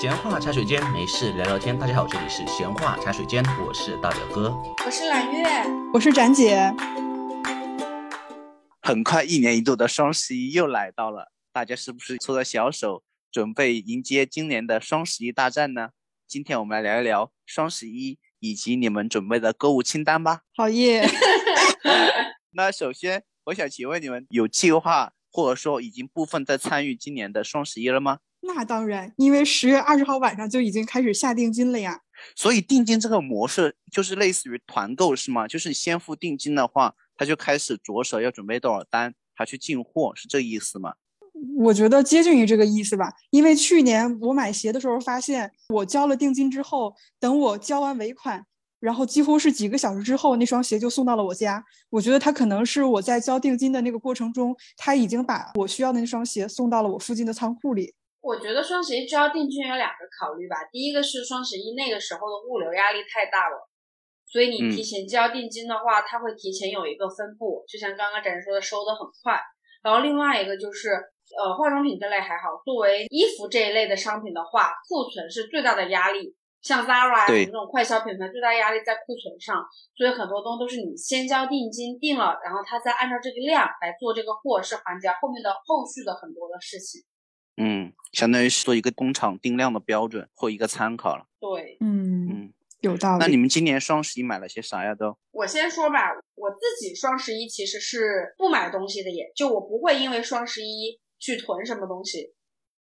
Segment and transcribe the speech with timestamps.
[0.00, 1.78] 闲话茶水间，没事聊聊天。
[1.78, 4.50] 大家好，这里是闲话茶水间，我是大表哥，
[4.86, 5.46] 我是揽月，
[5.92, 6.72] 我是展姐。
[8.80, 15.90] 很快，一年一度的双十一又来到了，大家是不是搓着小手，准备迎接今年的双十一大战呢？
[16.26, 20.40] 今天我们来聊一聊双十一以及你们准备的购物清单吧。
[20.56, 21.06] 好耶！
[22.52, 28.20] 那首先，我想请问你们有计划或者说已经部分在参与今年的双十一了吗？
[28.42, 32.00] 那当然，因为十月二十号晚上就已经开始下定金了呀。
[32.34, 35.46] 所以定金这个模式就是类似于团购是吗？
[35.46, 40.94] 就是先付定金的话，他就开始着手要准备多少单，他去进货，是这意思吗？
[41.56, 43.10] 我觉得接近于这个意思吧。
[43.30, 48.44] 因为去年我买鞋的时候发现，我交了定金之后，等我交完尾款，
[48.80, 51.64] 然后几乎是几个小时之后，那双鞋就送到了我家。
[51.88, 57.94] 我觉得他可能是我在交定金的那个过程中，他已经把我需要的那双鞋送到了我附近的仓库里。
[58.20, 63.56] 我觉得双十一交定金有两个考虑吧，第一个是双十一那个时候的物流压力太大了，
[64.26, 69.40] 所以你提前交定金的话，它会提前有一个分布，就像刚刚展示说的，收的很快。
[69.82, 70.90] 然后另外一个就是，
[71.38, 76.36] 呃，化妆品这类还好，作为衣服这一类的商品的话，库存是最大的压力。
[76.60, 79.64] 像 Zara 这种快消品牌，最大压力在库存上，
[79.96, 87.00] 所以很多东西都是你先交定金定了，然后他再按照这个量来做这个货，是缓解后面的后续的很多的事情。
[87.62, 91.26] 嗯，相当于是做一个工厂定量的标准或一个参考了。
[91.38, 93.18] 对，嗯嗯，有道理。
[93.20, 94.94] 那你们今年双十一买了些啥呀？
[94.94, 102.34] 都我先说吧，我自己双十一其实是不买东西的，也就我不会因为双十一去囤什么东西，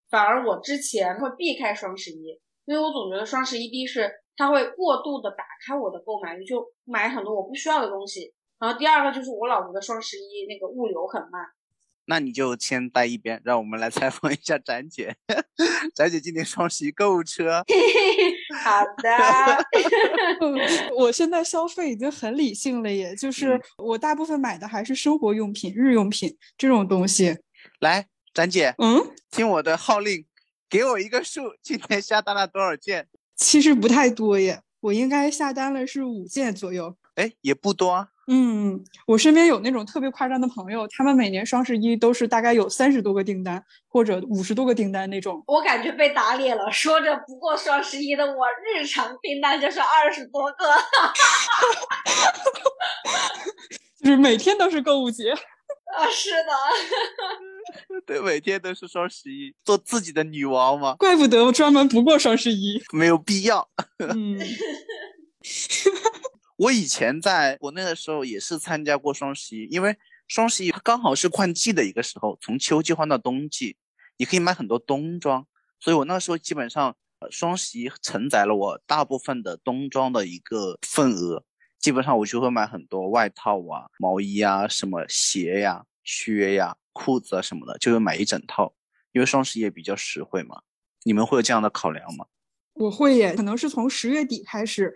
[0.09, 8.33] 反而我之前会避开双十一，因为我总觉得双十一第一是它会过度的打开我的购买欲，就买很多我不需要的东西。
[8.57, 11.45] 然后第二个就是我老觉得双十一那个物流很慢。
[12.07, 15.15] 那你就先待一边，让我们来采访一下展姐。
[15.95, 17.63] 展姐今年双十一购物车。
[18.63, 19.65] 好的。
[20.95, 27.37] 我现在消费已经很理性了，耶，就是我大部分买的还是生活用品、日用品这种东西。
[27.79, 30.25] 来，展姐，嗯，听我的号令，
[30.69, 33.07] 给我一个数，今天下单了多少件？
[33.35, 36.95] 其实不太多耶，我应该下单了是五件左右。
[37.15, 38.09] 哎，也不多啊。
[38.27, 45.43] 嗯，我身边有那种特别夸张的朋友，他们每年双十一都是大概有三十多个订单或者五十多个订单那种。
[45.45, 50.65] 我感觉被打脸了，说着不过双十一的我，日常订单就是二十多个，
[54.03, 55.31] 就是每天都是购物节。
[55.31, 56.51] 啊，是的，
[58.07, 60.95] 对，每天都是双十一，做自己的女王嘛。
[60.95, 63.69] 怪不得我专门不过双十一，没有必要。
[63.99, 64.39] 嗯。
[66.57, 73.75] 我以前在国内的时候也是参加过双十一，因为双十一它刚好是换季的一个时候，从秋季换到冬季，
[74.17, 75.45] 你可以买很多冬装，
[75.79, 76.95] 所以我那时候基本上
[77.29, 81.43] 双十一承载了我大部分的冬装的一个份额，
[81.77, 88.73] 基本上我就会买很多外套啊、毛衣啊、什么鞋呀、靴呀、裤子啊什么的，就会买一整套，
[89.11, 90.61] 因为双十一也比较实惠嘛。
[91.03, 92.25] 你们会有这样的考量吗？
[92.73, 94.95] 我会耶，可能是从十月底开始。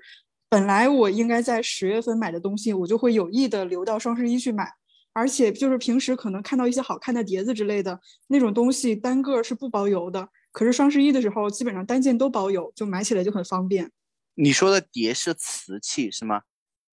[0.49, 4.73] 本来我应该在十月份买的东西，我就会有意的留到双十一去买，
[5.13, 10.27] 而且就是平时可能看到一些好看的碟子之类的那种东西，单个是不包邮的。
[10.51, 13.91] 可是双十一的时候，基本上单件都包邮，就买起来就很方便。
[14.33, 16.41] 你说的碟是瓷器是吗？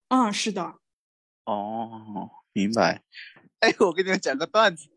[0.08, 0.74] 啊，是的。
[1.46, 3.02] 哦，明白。
[3.60, 4.88] 哎，我跟你们讲个段子。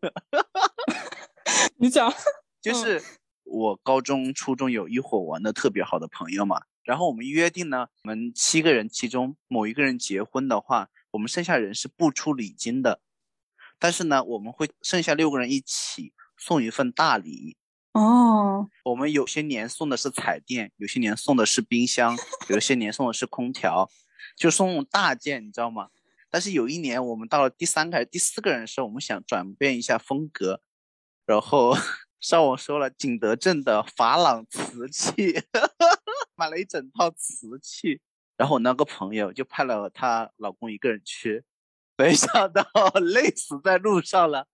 [1.78, 2.12] 你讲。
[2.60, 3.02] 就是
[3.44, 6.60] 我高中、初中有一伙玩的特别好的朋友嘛。
[6.90, 13.00] 然后我们约定呢，我们七个人其中某一个人结婚的话，我们剩下人是不出礼金的，
[13.78, 17.56] 但是呢，我们会剩下六个人一起送一份大礼。
[17.92, 22.18] 哦，我们有些年送的是彩电，有些年送的是冰箱，
[22.48, 23.88] 有些年送的是空调，
[24.36, 25.90] 就送大件，你知道吗？
[26.28, 30.60] 但是有一年我们到了第三个、第四个人的时候，我们想转变一下风格，
[31.24, 31.76] 然后。
[32.20, 35.42] 上网搜了景德镇的珐琅瓷器，
[36.40, 38.00] 买了一整套瓷器，
[38.38, 41.44] 然后我那个朋友就派了她老公一个人去，
[41.98, 42.64] 没想到
[43.12, 44.46] 累死在路上了。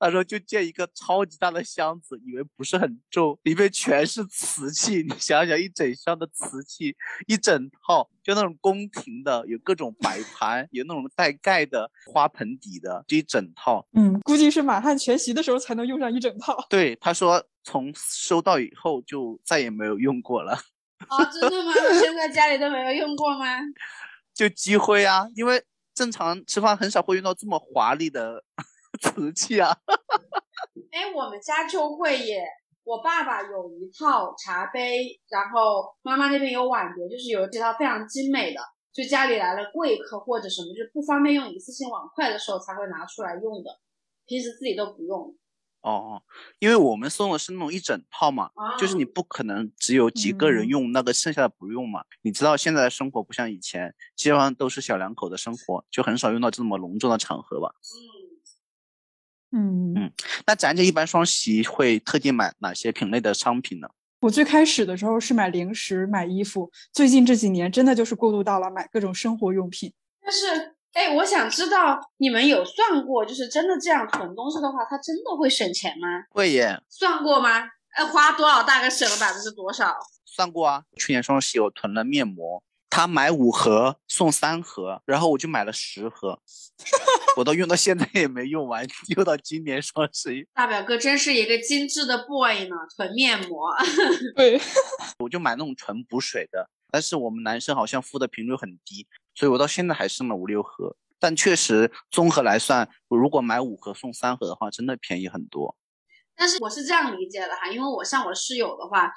[0.00, 5.02] 他说就建一个超级大的箱子，以为不是很重，里面全是瓷器。
[5.02, 6.96] 你想想，一整箱的瓷器，
[7.28, 13.86] 一整套，就那种宫廷的，有各种摆盘，有那种带盖的花盆底的，这一整套。
[13.92, 16.66] 嗯，估计是满汉全席的时候才能用上一整套。
[16.68, 20.58] 对，他说从收到以后就再也没有用过了。
[21.08, 21.72] 啊， 真的吗？
[22.00, 23.46] 现在家里都没有用过吗？
[24.34, 25.62] 就积灰啊，因为
[25.94, 28.42] 正常吃饭很少会用到这么华丽的。
[29.02, 29.76] 瓷器啊，
[30.92, 32.46] 哎，我们家就会耶，
[32.84, 38.60] 我爸爸有一套茶杯，然后妈妈那边有碗碟，就是有几套非常精美的，
[38.92, 43.80] 就家里来了贵客或者什么，就不方便用一次性碗筷的时候才会拿出来用的，
[44.26, 45.34] 平时自己都不用。
[45.84, 46.22] 哦，
[46.58, 52.02] 因为我们送的是那种一整套嘛，就是你不可能只有几个人用那个，剩下的不用嘛。
[52.22, 57.74] 你知道现在的生活不像以前，基本上都是小两口的生活，就很少用到这么隆重的场合吧。
[59.52, 60.12] 嗯嗯，
[60.46, 63.88] 那咱这一般双十一会特地买哪些品类的商品呢？
[64.20, 69.92] 我最开始的时候是买零食、买衣服，最近这几年真的就是过渡到了买各种生活用品。
[70.22, 76.08] 但是，哎，我想知道你们有算过，就是真的这样囤东西的话，它真的会省钱吗？
[76.30, 76.80] 会耶。
[76.88, 77.68] 算过吗？
[77.96, 79.94] 呃，花多少大概省了百分之多少？
[80.24, 82.62] 算过啊，去年双十一我囤了面膜。
[82.90, 86.38] 他买五盒送三盒，然后我就买了十盒，
[87.36, 88.86] 我都用到现在也没用完，
[89.16, 90.46] 用到今年双十一。
[90.54, 93.68] 大表哥真是一个精致的 boy 呢，囤面膜。
[94.36, 94.60] 对，
[95.18, 100.96] 我就买那种纯补水的，但是我们男生好像敷的频率很低，所以我到现在还剩了五六盒。
[101.18, 105.76] 但确实综合来算，如果买五盒送三盒的话，真的便宜很多。
[106.34, 109.12] 但是我是这样理解的哈，因为我像我室友的话。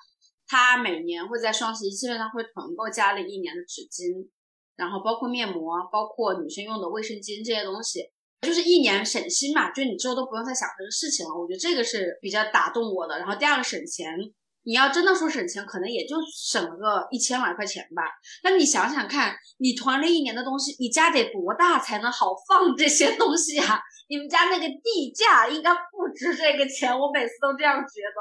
[0.50, 4.30] 他每年会在双十一基本上会囤够家里一年的纸巾，
[4.78, 8.10] 然后包括面膜，包括女生用的卫生巾这些东西，
[8.44, 11.36] 就是一年省心嘛，就你之后都不用再想这个事情了。
[11.38, 13.20] 我觉得这个是比较打动我的。
[13.20, 14.18] 然后第二个省钱，
[14.68, 18.04] 你要真的说省钱，可能也就省了个一千来块钱吧。
[18.44, 23.80] 那你想想看，你囤了一年的东西，你家得多大才能好放这些东西啊？
[24.10, 28.20] 你们家那个地价应该不值这个钱，我每次都这样觉得。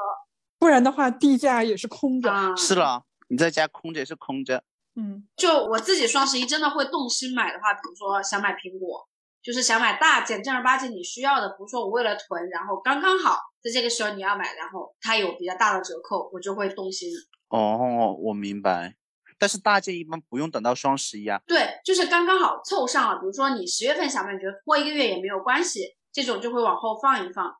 [0.57, 2.31] 不然的话，地价也是空着。
[2.55, 4.63] 是了，你在家空着也是空着。
[4.95, 9.05] 嗯，就我自己双十一真的会动心买的话，比如说想买苹果，
[9.47, 17.07] 就是想买大件正儿八经你需要的，不是说我为了囤，然后刚刚好在这个时候你要买，然后它有比较大的折扣，我就会动心。
[17.47, 18.95] 哦，我明白。
[19.37, 21.39] 但是大件一般不用等到双十一啊。
[21.47, 23.21] 对，就是刚刚好凑上了。
[23.21, 27.55] 比如说你十月份想买，你觉得拖一个月也没有关系，这种就会往后放一放。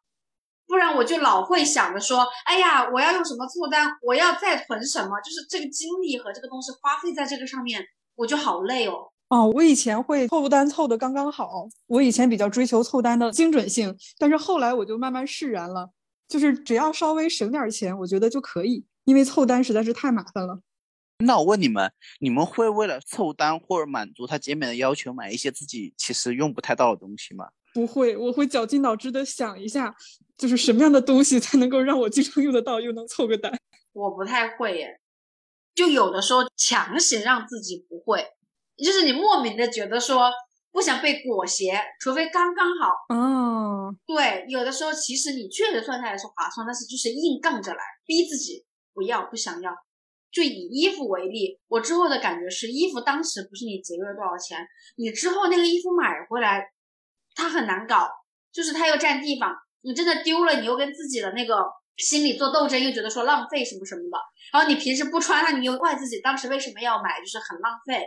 [0.67, 7.81] 不然我就老会想着说，哎呀，我要用什么凑单，我要再囤什么，就是这个精力和这个东西花费在这个上面，
[8.15, 9.13] 我就好累哦。
[9.29, 15.89] 哦，我以前会凑单凑的刚刚好，我以前比较追求凑单的精准性，但是后来我就慢慢释然了，
[16.27, 20.62] 就是只要稍微省点钱，我觉得就可以，因为凑单实在是太麻烦了。
[21.19, 27.50] 那我问你们，你们会为了凑单或者满足他减免的要求，买一些自己其实用不太到的东西吗？
[27.73, 29.94] 不会，我会绞尽脑汁的想一下，
[30.38, 33.51] 就是什么样的东西才能够让我经常用得到，又能凑个单。
[33.94, 35.00] 我不太会耶，
[35.75, 38.23] 就有的时候强行让自己不会，
[38.83, 40.31] 就是你莫名的觉得说
[40.71, 43.15] 不想被裹挟，除非刚刚好。
[43.15, 49.71] 哦，对，有的时候其实你确实算下来是划算，但是就是硬杠着来，逼自己不要不想要。
[50.31, 54.59] 就以衣服为例，我之后的感觉是，衣服当时不是你节约了多少钱，
[54.97, 56.63] 你之后那个衣服买回来。
[57.39, 58.09] 它很难搞，
[58.51, 61.63] 就是它又占地方，你真的丢了，你又跟自己的那个
[61.95, 64.18] 心理做斗争，又觉得说浪费什么什么的。
[64.51, 68.03] 然后你平时不穿它，你又怪自己当时为什么要买，就是很浪费。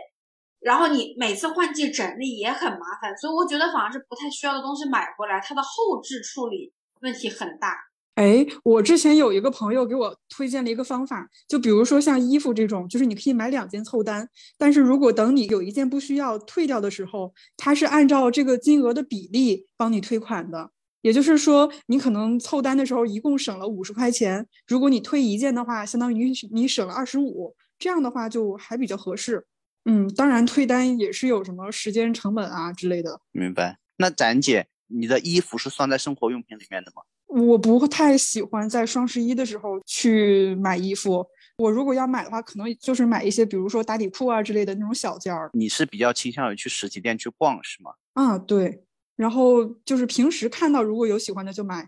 [0.61, 6.71] 然后你每次换季整理也很麻烦，所以我觉得反而是不太需要的东西买回来，它的后置处理
[7.01, 7.75] 问题很大。
[8.15, 20.71] 哎，我之前有一个朋友给我推荐了一个方法，就比如说像衣服这种，就是你可以买两件凑单，但是如果等你有一件不需要退掉的时候，它是按照这个金额的比例帮你退款的。
[21.01, 29.47] 也就是说，你可能凑单的时候一共省了五十块钱，如果你退一件的话，相当于你省了二十五，这样的话就还比较合适。
[29.85, 33.19] 嗯，当然退单也是有什么时间成本啊之类的。
[33.31, 33.77] 明白。
[33.97, 37.01] 那展姐，你的衣服是算在生活用品里面的吗？
[37.27, 41.25] 我不太喜欢在双十一的时候去买衣服。
[41.57, 45.49] 我如果要买的话，可能就是买一些，比如说打底裤啊之类的那种小件儿。
[45.53, 47.91] 你是比较倾向于去实体店去逛，是吗？
[48.13, 48.83] 啊，对。
[49.15, 51.87] 然后就是平时看到如果有喜欢的就买。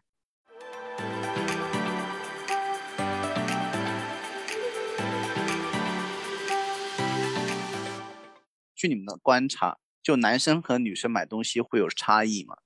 [8.83, 12.57] 据你们的观察，就男生和女生买东西会有差异吗？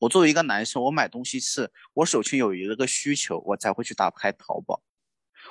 [0.00, 4.82] 我作为一个男生，我买东西是我首先有一个需求，我才会去打开淘宝。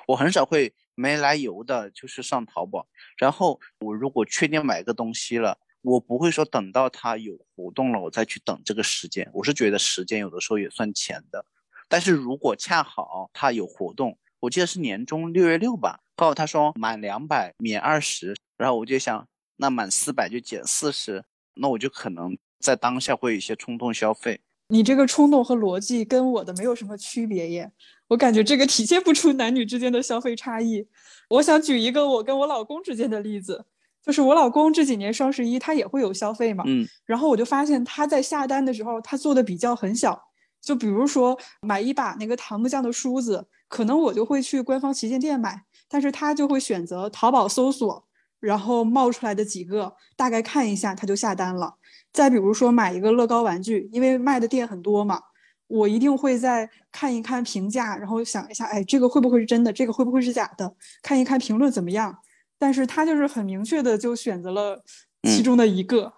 [0.10, 2.88] 我很少会没来由的，就是上淘宝。
[3.18, 9.28] 然后我如果确定买个东西了，我不会说等到它有活动了，我再去等这个时间。
[9.34, 11.48] 我是觉得时间有的时候也算钱的。
[11.90, 19.28] 但是如果恰好它有活动，我记得是年终六月六吧，告诉他说满两百免二十，然后我就想，
[19.62, 22.36] 那满四百就减四十，那我就可能。
[22.60, 27.72] 在当下会有一些冲动消费，你这个冲动和逻辑跟我的没有什么区别耶。
[28.08, 30.88] 我感觉这个体现不出男女之间的消费差异。
[31.30, 33.66] 我想举一个我跟我老公之间的例子，
[34.06, 40.22] 就是我老公这几年双十一他也会有消费嘛，嗯，然后我就发现他在下单的时候，他做的比较很小，
[40.62, 48.06] 就比如说买一把那个糖木匠的梳子，可能我就会去官方旗舰店买，但是他就会选择淘宝搜索，
[48.42, 51.74] 然后冒出来的几个大概看一下他就下单了。
[52.12, 55.22] 再比如说买一个乐高玩具，因为卖的店很多嘛。
[55.68, 59.72] 我一定会再看一看评价，然后想一下，哎，这个会不会是真的？
[59.72, 60.76] 这个会不会是假的？
[61.02, 62.14] 看一看评论怎么样？
[62.60, 64.84] 但是他就是很明确的就选择了
[65.24, 66.12] 其中的一个。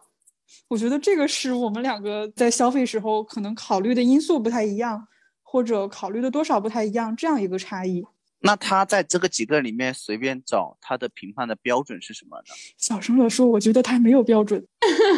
[0.70, 5.08] 我觉得这个是我们两个在消费时候可能考虑的因素不太一样，
[5.44, 8.04] 或者考虑的多少不太一样，这样一个差异。
[8.46, 12.44] 那他在这个几个里面随便找，他的评判的标准是什么呢？
[12.78, 14.62] 小声的说，我觉得他没有标准，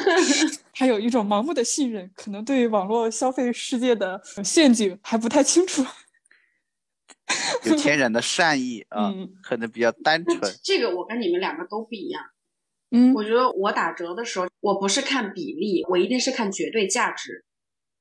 [0.72, 5.84] 他有一种盲目的信任，可能对网络消费世界的陷阱还不太清楚。
[7.66, 10.40] 有天然的 善意啊，可能比较单纯。
[10.64, 12.24] 这个我跟你们两个都不一样。
[12.92, 17.44] 嗯，我觉得我打折的时候，我不是看比例，我一定是看绝对价值。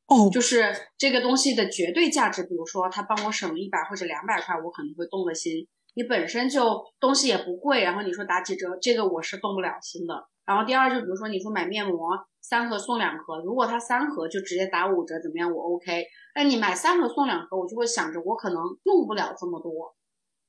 [0.07, 5.67] 哦，就是这个东西的绝对价值，比如说他帮我省了一百或者两百块，我可能会动了心。
[5.95, 10.27] 你本身就东西也不贵，然后你说打几折，这个我是动不了心的。
[10.45, 15.51] 然后第二就比如说你说买面膜三盒送两盒，如果他三盒就直接打五折怎么样？
[15.51, 16.05] 我 OK。
[16.35, 19.95] 但你买三盒送两盒，我就会想着我可能用不了这么多。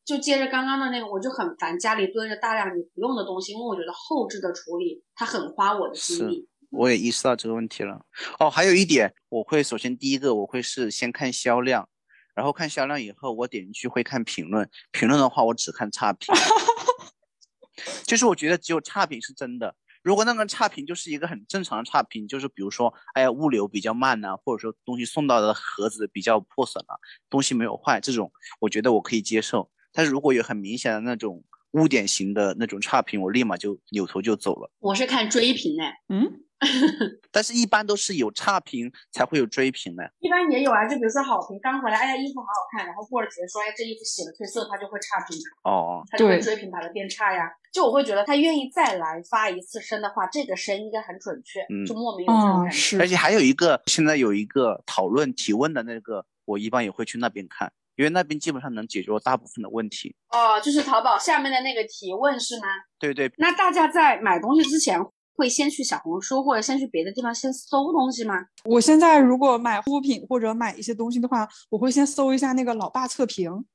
[0.03, 6.47] 就接着刚刚的那个，我就很烦家里堆着大量你不用的东西，因为我觉得后置的处理它很花我的精力。
[6.75, 8.05] 我也意识到这个问题了。
[8.39, 11.88] 哦，还有一点，我会首先第一个我会是先看销量，
[12.36, 14.70] 然后看销量以后，我点进去会看评论。
[14.91, 16.34] 评论的话，我只看差评。
[18.05, 19.75] 就是我觉得只有差评是真的。
[20.01, 29.72] 如果那个差评就是一个很正常的差评，就是比如说，哎呀，物流比较慢呐，或者说东西送到的盒子比较破损了，东西没有坏，这种我觉得我可以接受。
[29.91, 31.44] 但是如果有很明显的那种
[31.75, 34.72] 污点型的那种差评，我立马就扭头就走了。
[34.79, 36.41] 我是看追评哎，嗯。
[37.32, 40.10] 但是，一般都是有差评才会有追评的。
[40.20, 45.38] 一般也有啊，就比如说好评刚回来，哎呀，衣服好好看，然后过了几天说，哎，这衣服洗了褪色，他就会差评。
[45.63, 47.51] 哦哦，他就会追评把它变差呀。
[47.74, 53.00] 就我会觉得他愿意再来发一次声的话，这个声应该很准确，嗯就莫名有这种感觉。
[53.00, 60.15] 而且还有一个，现在有一个讨论提问的那个，我一般也会去那边看，因为那边基本上能解决大部分的问题。
[60.29, 62.67] 哦，就是淘宝下面的那个提问是吗？
[62.99, 63.31] 对对。
[63.37, 64.99] 那大家在买东西之前。
[65.37, 68.35] 会先去小红书或者先去别的地方先搜东西吗？
[68.63, 73.65] 我现在如果买护肤品或者买一些东西的话，我会先搜一下那个老爸测评，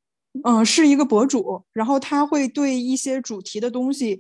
[0.43, 4.19] 嗯，是一个博主，然后他会对一些主题的东西，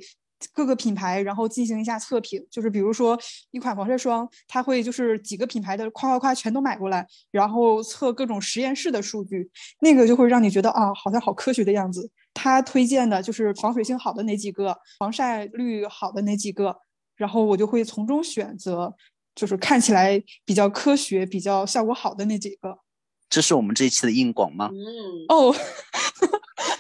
[0.53, 3.19] 各个品牌然后进行一下测评，就是比如说
[3.51, 12.11] 一款防晒霜，它会就是几个品牌的夸夸夸全都买过来，然后测各种实验室的数据，那个就会让你觉得啊，好像好科学的样子。
[12.33, 16.77] 他推荐的就是防水性好的那几个，防晒率好的那几个。
[17.17, 18.95] 然后我就会从中选择，
[19.35, 22.79] 就是看起来比较科学、比较效果好的那几个。
[23.29, 24.71] 这是我们这一期的硬广吗？
[24.73, 25.55] 嗯哦，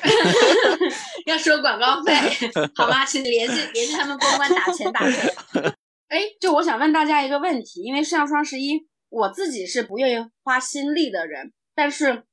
[1.26, 2.12] 要收广告费
[2.74, 3.04] 好吗？
[3.04, 5.32] 请联系联系他们公关打钱打钱。
[6.08, 12.24] 哎，就我想问大家一个问题，因为像双十一，我自己是不愿意花心力的人，但是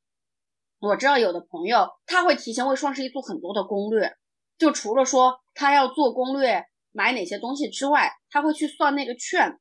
[0.80, 4.16] 我知道有的朋友他会提前为双十一做很多的攻略，
[4.58, 6.66] 就除了说他要做攻略。
[6.94, 9.56] 买哪些东西之外，他会去算那个券，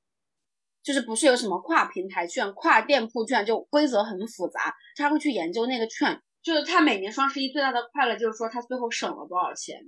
[0.83, 4.75] 就是不是有什么跨平台券、跨店铺券，就规则很复杂。
[4.97, 9.81] 他会去研究那个券，就是他每年双十一最大的快乐就是说他最后省了多少钱。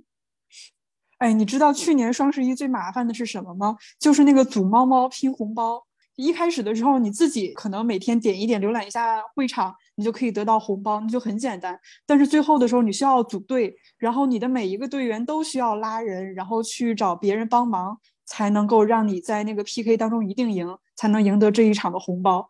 [1.19, 3.77] 哎，你知道去年双十一最麻烦的是什么吗？
[3.97, 5.81] 就是那个组猫猫拼红包。
[6.17, 11.79] 一开始的时候，你自己可能每天点一点浏览一下会场，你就可以得到红包，那就很简单。
[12.05, 22.49] 但是最后的时候，你需要组队，然后你的每一个队员都需要拉人，然后去找别人帮忙，才能够让你在那个 PK 当中一定赢，才能赢得这一场的红包。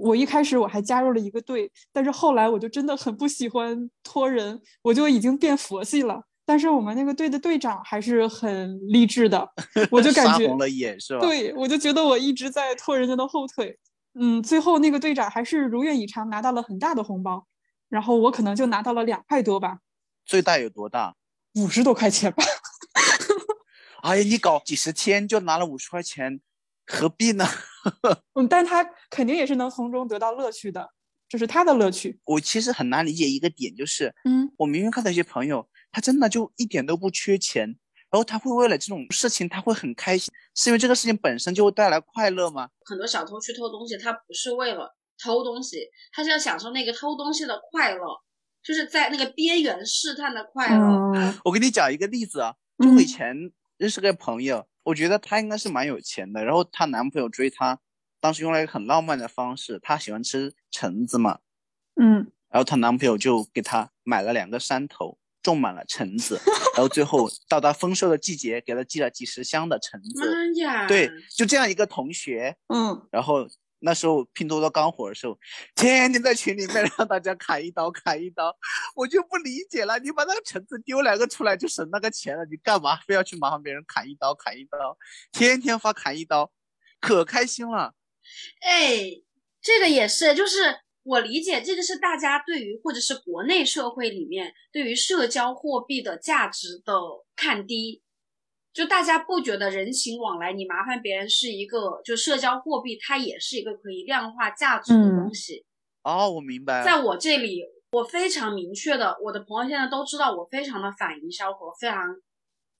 [0.00, 6.22] 我一开始我还加入了一个队，但是后来我就真的很不喜欢托人，我就已经变佛系了。
[6.46, 9.48] 但是我们那个队的队长还是很励志的，
[9.90, 11.24] 我就感觉红了眼是吧？
[11.24, 13.78] 对，我就觉得我一直在拖人家的后腿。
[14.14, 17.46] 嗯，最后那个队长还是如愿以偿拿到了很大的红包，
[17.88, 19.78] 然后我可能就拿到了两块多吧。
[20.24, 21.14] 最大有多大？
[21.54, 22.42] 五十多块钱吧。
[24.02, 26.40] 哎呀，你搞几十天就拿了五十块钱，
[26.84, 27.46] 何必呢？
[28.34, 30.90] 嗯，但他肯定也是能从中得到乐趣的，
[31.28, 32.20] 这是他的乐趣。
[32.24, 35.68] 我其实很难理解一个点，就是，嗯，我明明看到一些朋友。
[35.92, 37.66] 他真的就一点都不缺钱，
[38.10, 42.68] 然后他会为了这种事情他会很开心，是因为这个事情本身就会带来快乐吗？
[42.84, 45.78] 很多小偷去偷东西，他不是为了偷东西，
[46.12, 48.04] 他是要享受那个偷东西的快乐，
[48.62, 50.84] 就是在那个边缘试探的快乐。
[51.16, 53.34] 嗯我给你讲一个例子啊，就我以前
[53.76, 57.78] 认识个朋友，我觉得她应该是蛮有钱的，然后她男朋友追她，
[58.20, 61.38] 当时用了一个很浪漫的方式，她喜欢吃橙子嘛，
[62.00, 66.40] 嗯，然后她男朋友就给她买了两个山头，种满了橙子，
[66.74, 70.30] 然后最后到达丰收的季节，给她寄了几十箱的橙子。
[70.30, 70.86] 妈呀！
[70.86, 73.46] 对，就这样一个同学，嗯，然后
[73.80, 75.38] 那时候拼多多刚火的时候，
[75.74, 78.54] 天天在群里面 让大家砍一刀砍一刀，
[78.94, 84.96] 我就不理解了，你把那个橙子丢两个出来就省那个钱了，你干嘛非要去麻烦别人砍一刀砍一刀，
[85.32, 86.52] 天天发砍一刀，
[87.00, 87.94] 可开心了。
[88.60, 89.22] 哎，
[89.62, 96.92] 这个也是，就是我理解这个是大家对于或者是国内社会里面对于社交货币的价值的
[97.34, 98.02] 看低，
[98.80, 105.66] 就大家不觉得人情往来，你麻烦别人是一个就社交货币，它也是一个可以量化价值的东西。
[106.02, 106.82] 哦，我明白。
[106.82, 112.16] 在我这里，我非常明确的，我的朋友现在都知道我非常的反营销和非常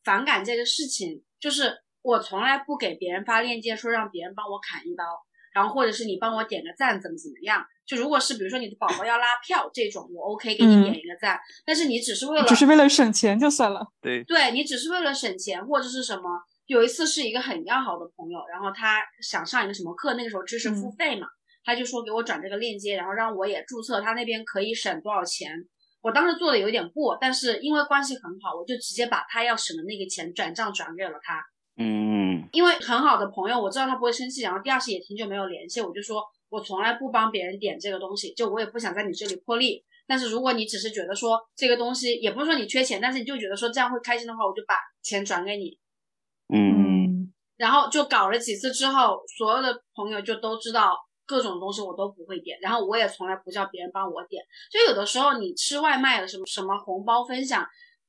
[0.03, 5.05] 反感这个事情，就是我从来不给别人发链接说让别人帮我砍一刀，
[5.53, 7.63] 然后或者是你帮我点个赞怎么怎么样。
[7.91, 13.85] 就如果是比如说你的宝宝要拉票这种，我 OK 给你点一个赞，但是你只是为了只是为了省钱就算了。
[14.01, 16.23] 对，对你只是为了省钱或者是什么。
[16.67, 21.27] 有一次是一个很要好的朋友，然后他想上一个什么课，那个时候知识付费嘛，
[21.65, 25.51] 他就说给我转这个链接，然后让我也注册，他那边可以省多少钱。
[26.01, 31.43] 我当时做的有点过，但是因为关系很好，我就直接把他要省的那个钱转账转给了他。
[31.77, 39.83] 嗯，因为很好的朋友，我知道他不会生气，然后第二次也挺久没有联系，我就说我从来不帮别人点这个东西，就我也不想在你这里破例。
[40.07, 45.79] 但是如果你只是觉得说这个东西，也不是说你缺钱，但是你就觉得说这样会开心的话，我就把钱转给你。
[46.53, 54.43] 嗯，然后就搞了几次之后，所有的朋友就都知道各种东西我都不会点，然后我也从来不叫别人帮我点。
[54.73, 57.65] 就有的时候你吃外卖的什么什么红包分享，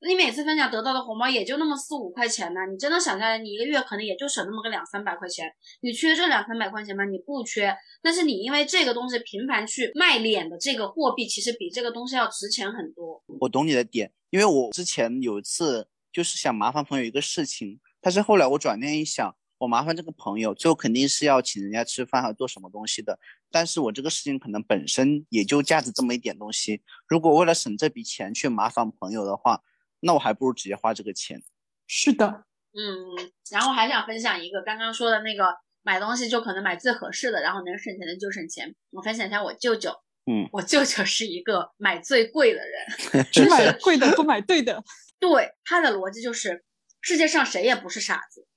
[0.08, 5.54] 你每次分享得到的红包也就那么四五块钱呢，你真的想下来，你一个月可能也就省那么个两三百块钱。
[5.82, 7.06] 你缺这两三百块钱吗？
[7.06, 13.22] 你不缺，但是你因为这个东西频繁去卖脸的这个货币，其实比这个东西要值钱很多。
[13.42, 23.20] 我懂你的点，因为我之前有一次就是想麻烦朋友一个事情，但是后来我转念一想，我麻烦这个朋友，最后肯定是要请人家吃饭，还要做什么东西的。
[23.52, 29.62] 但是我这个事情可能本身也就价值这么一点东西，如果为了省这笔钱去麻烦朋友的话，
[30.02, 31.42] 那我还不如直接花这个钱。
[31.88, 38.76] 是的，嗯，然后还想分享一个刚刚说的那个买东西就可能买最合适的，然后能省钱的就省钱。
[38.92, 39.92] 我分享一下我舅舅，
[40.26, 44.84] 嗯，我舅舅是一个买最贵的人，只买贵的不买对的。
[45.20, 46.64] 对他的逻辑就是
[47.02, 48.48] 世界上谁也不是傻子，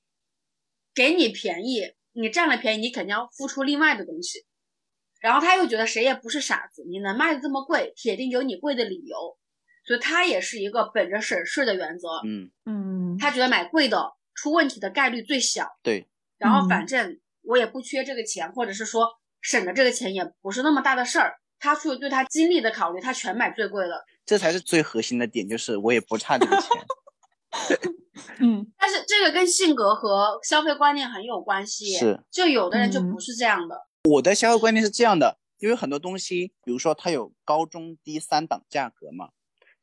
[0.95, 4.47] 给你便宜，你占了便宜，你肯定要付出另外的东西。
[5.21, 9.37] 然后他又觉得谁也不是傻子，你能卖的这么贵，铁定有你贵的理由。
[9.85, 15.67] 所以他也是一个本着省事的原则，嗯，嗯，他觉得买贵的出问题的概率最小。
[15.83, 19.09] 对，然后嗯反正我也不缺这个钱，或者是说
[19.41, 21.37] 省的这个钱也不是那么大的事儿。
[21.61, 24.05] 他出于对他精力的考虑，他全买最贵的。
[24.27, 26.69] 这才是最核心的点，就是我也不差这个钱。
[28.41, 31.95] 嗯， 但是这个跟性格和消费观念很有关系。
[31.95, 33.87] 是，就有的人就嗯不是这样的。
[34.11, 39.31] 我的消费观念是这样的，因为很多东西，比如说它有高中低三档价格嘛，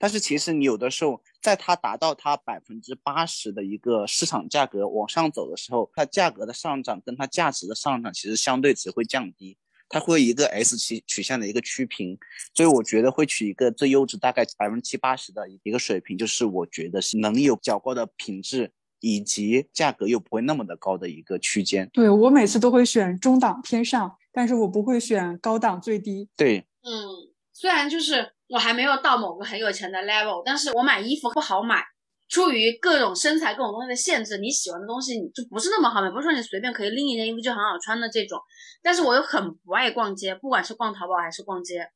[0.01, 12.17] 但是其实你有的时候，在它达到它百分之八十的一个市场价格往上走的时候，它价格的上涨跟它价值的上涨其实相对值会降低，它会一个 S 曲曲线的一个趋平，
[12.55, 21.87] 所以我觉得会取一个最优质大概百分之七八十的一个水平，就是我觉得是能有较高的品质以及价格又不会那么的高的一个区间。
[21.93, 26.27] 对我每次都会选中档偏上，但是我不会选高档最低。
[26.35, 31.81] 对，嗯，虽然就是我还没有到某个很有钱的 level，但是我买衣服不好买，
[32.27, 38.37] 出于各种身材各种东西的限制，你喜欢的东西你就不是那么好买，不是说你随便可以拎一件衣服就很好穿的这种。
[38.83, 41.87] 但是我又很不爱逛街，不管是逛淘宝还是逛街，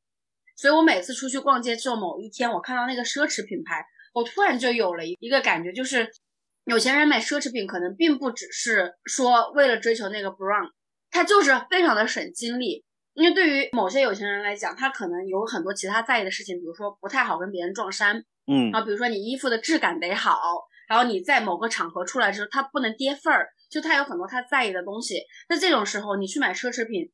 [0.56, 6.10] 所以我每次出去逛街之后，某一天我看到那个奢侈品牌，我突然就有了一个感觉，就是
[6.64, 10.70] 有钱人买奢侈品可能并不只是说为了追求那个 brown，
[11.10, 12.85] 他就是非常的省精力。
[13.16, 20.38] 因为对于某些有钱人来讲，他可能有很多其他在意的事情，比如说不太好跟别人撞衫，嗯然后比如说你衣服的质感得好，
[20.86, 25.22] 然后你在某个场合出来之后，他不能跌份儿，就他有很多他在意的东西。
[25.48, 27.10] 那这种时候，你去买奢侈品，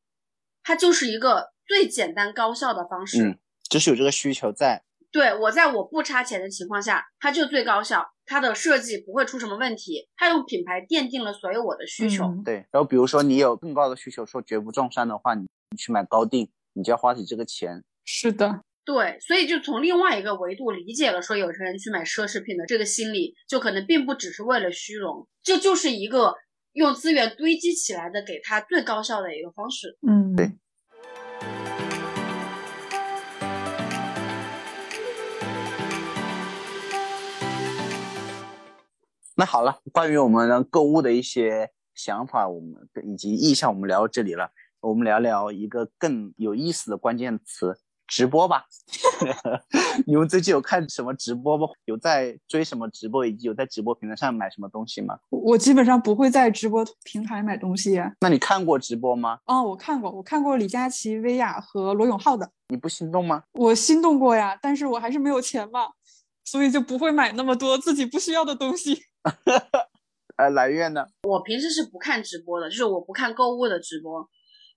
[0.64, 3.22] 它就是一个最简单高效的方式。
[3.22, 3.38] 嗯，
[3.70, 4.82] 就是有这个需求在。
[5.12, 12.24] 对我在我不差钱的情况下，它就最高效，它的设计不会出什么问题，它用品牌奠定了所有我的需求。
[12.24, 17.84] 嗯对，然后比如说你有更高的需求，说绝不撞衫的话，你你去买高定，你就要花起这个钱。
[18.04, 26.34] 是的，对，所以就从另外一个维度理解了，说有钱人去买奢侈品的这个心理，就可能并不只是为了虚荣，这就是一个
[26.72, 29.98] 用资源堆积起来的，给他最高效的一个方式。
[30.08, 30.52] 嗯，对。
[39.34, 44.50] 那好了，关于我们购物的一些想法，我们以及意向，我们聊到这里了。
[44.80, 48.64] 我们聊聊一个更有意思的关键词——直播吧。
[50.06, 51.68] 你们最近有看什么直播吗？
[51.84, 55.16] 有在追什么直播，以及有在直播平台上买什么东西吗？
[55.30, 58.02] 我基本上不会在直播平台买东西。
[58.20, 59.38] 那你看过直播吗？
[59.46, 62.50] 哦，我看过，我看过李佳琦、薇娅和罗永浩的。
[62.68, 63.44] 你不心动吗？
[63.52, 65.88] 我心动过呀，但是我还是没有钱嘛，
[66.44, 68.98] 所以就不会买那么多自己不需要的东西。
[70.36, 71.04] 呃，来月呢？
[71.24, 74.28] 我平时是不看直播的，就是我不看购物的直播。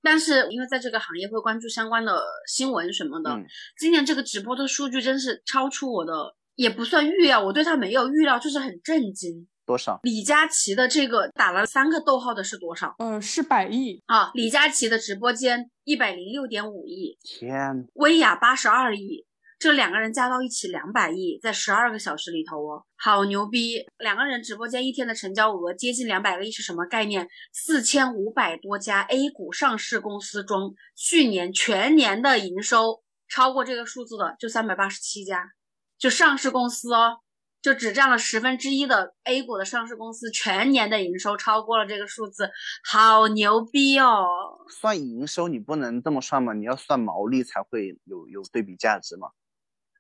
[0.02, 3.44] 但是因为在这个行业会关注相关的新闻什么的，嗯
[3.80, 6.14] 今年这个直播的数据真是超出我的，
[6.56, 9.48] 也不算预料，我对它没有预料，就是很震惊。
[9.66, 10.00] 多少？
[10.04, 14.04] 李佳琦的这个打了三个逗号的是多少呃，是百亿。
[14.06, 14.30] 啊？
[14.36, 19.26] 李佳琦的直播间一百零六点五亿，天，薇娅八十二亿，
[19.58, 23.86] 这两个人加到一起两百亿，在十二个小时里头哦，好牛逼！
[23.98, 27.28] 两个人直播间一天的成交额接近两百个亿是什么概念？
[27.54, 35.52] 四千五百多家 A 股上市公司中，去年全年的营收超过这个数字的就三百八十七家，
[35.98, 37.20] 就上市公司哦。
[37.62, 42.52] 就只占了十分之一的 A 股的上市公司全年的营收超过了这个数字，
[42.88, 44.24] 好牛逼哦！
[44.70, 46.54] 算营收你不能这么算嘛？
[46.54, 49.30] 你要算毛利才会有有对比价值嘛？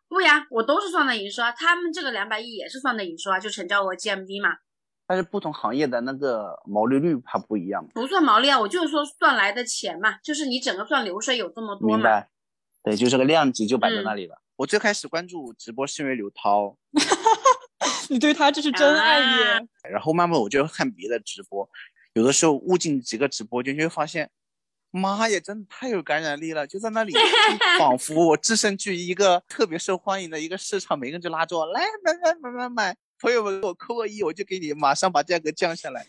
[0.08, 4.58] 不呀，我都是算的营收啊，他们这个两百亿也是算的营收啊，就成交额 GMV 嘛，
[5.08, 11.96] 但是不同行业的那个毛利率它不一样，不算毛利啊，我就是说算来的钱嘛，就是你整个算流水有这么多嘛。
[11.96, 12.30] 明白？
[12.84, 14.42] 对，就这个量级就摆在嗯那里了。
[14.58, 16.78] 我最开始关注直播是因为刘涛，
[18.10, 19.44] 你对他这是真爱耶！
[19.54, 19.60] 啊
[19.92, 21.68] 然后慢慢我就看别的直播，
[22.14, 24.30] 有的时候误进几个直播间，就会发现，
[24.96, 27.14] 妈呀，真的太有感染力了，就在那里，
[27.78, 36.08] 仿佛我置身于一个特别受欢迎的一个市场，每个人就拉着我来买买买买买，朋友们给我扣个一，我就给你马上把价格降下来，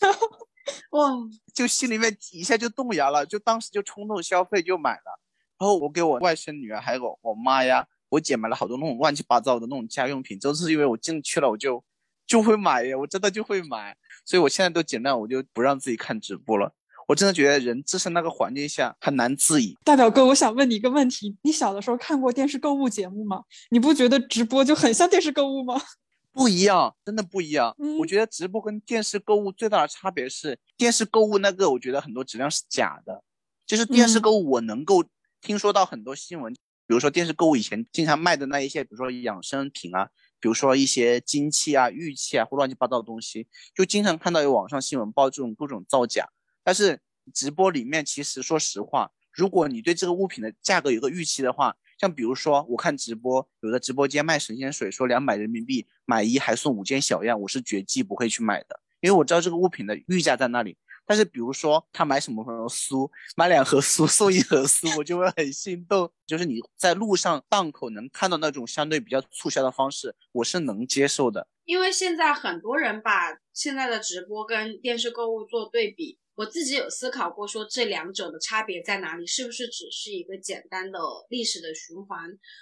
[0.90, 1.10] 哇，
[1.54, 5.20] 就心里面一下就动摇了，就当时就冲动消费就买了，
[5.58, 7.86] 然后我给我外甥女儿还有我我妈呀。
[8.10, 11.84] 我姐买了好多那种乱七八糟的那种家用品，都是因为我进去了，我就
[12.26, 16.74] 就会买呀，我真的就会买，所以我现在都尽量我就不让自己看直播了。
[17.10, 19.76] 我真的觉得人置身那个环境下很难自已。
[19.84, 23.42] 大表哥，我想问你一个问题：你小的时候看过电视购物节目吗？
[23.70, 25.74] 你不觉得直播就很像电视购物吗？
[26.32, 27.74] 不一样，真的不一样。
[27.80, 33.24] 嗯我觉得直播跟电视购物最大的差别是，电视购物那个我觉得很多质量是假的，
[33.66, 35.04] 就是电视嗯购物我能够
[35.40, 36.54] 听说到很多新闻。
[36.86, 46.28] 比如说电视购物以前经常卖的那一些，比如说养生品啊，比如说一些金器啊、玉器啊或乱七八糟的东西，就经常看到有网上新闻报这种各种造假。
[46.62, 47.00] 但是
[47.32, 60.76] 直播里面其实说实话，如果你对这个物品的价格有个预期的话，像比如说我看直播，有的直播间卖神仙水，说两百人民币买一还送五件小样，我是绝技不会去买的，因为我知道这个物品的溢价在那里。
[61.06, 66.08] 但是比如说他买什么什么酥，买两盒酥送一盒酥，我就会很心动。
[66.24, 71.48] 就是你在路上档口能看到那种相对比较促销的方式，我是能接受的。
[71.64, 79.26] 因为现在很多人把现在的直播跟电视购物做对比，我自己有思考过，说这两者的差别在哪里？
[79.26, 80.98] 是不是只是一个简单的
[81.28, 82.18] 历史的循环？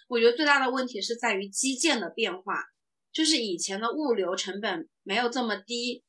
[0.09, 2.65] 我觉得最大的问题是在于基建的变化，
[3.13, 6.03] 就是以前的物流成本没有这么低，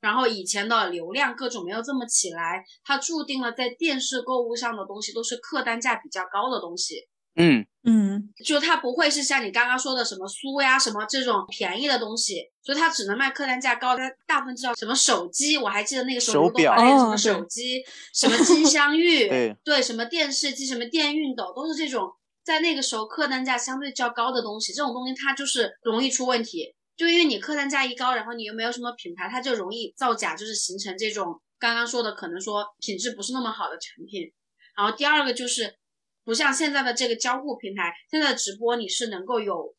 [0.00, 7.08] 然后以前的流量各种没有这么起来，它注定了在电视购物上的东西都是客单价比较高的东西。
[7.36, 13.94] 嗯，嗯，就它不会是像你刚刚说的什么酥呀什么这种便宜的东西，所以它只能卖客单价高。
[13.94, 19.28] 它大部分知道什么手机，我还记得那个时候手表刘德华那个什么哦手机，什么金镶 玉，
[19.62, 22.10] 对什么电视机，什么电熨斗，都是这种
[22.42, 24.72] 在那个时候客单价相对较高的东西。
[24.72, 34.32] 这种东西它就是容易出问题，就因为你客单价一高，然后你又没有什么品牌，它就容易造假，就是形成这种刚刚说的可能说品质不是那么好的产品。
[34.74, 35.74] 然后第二个就是。
[36.24, 39.74] 不像现在的这个交互平台，现在的直播你是能够有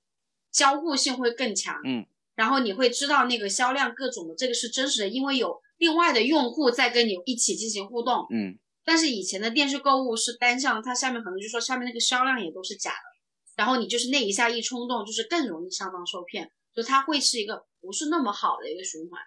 [0.51, 2.05] 交互性会更强，嗯，
[2.36, 19.19] 然后你会知道那个销量各种的这个是真实的，因为有另外的用户在跟你一起进行互动，嗯，但是以前的电视购物是单向，它下面可能就说下面那个销量也都是假的，然后你就是那一下一冲动，就是更容易上当受骗，就它会是一个不是那么好的一个循环。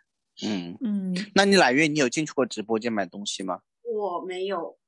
[0.46, 3.60] 嗯，嗯，那你揽月，你有进去过直播间买东西吗？
[3.82, 4.78] 我没有，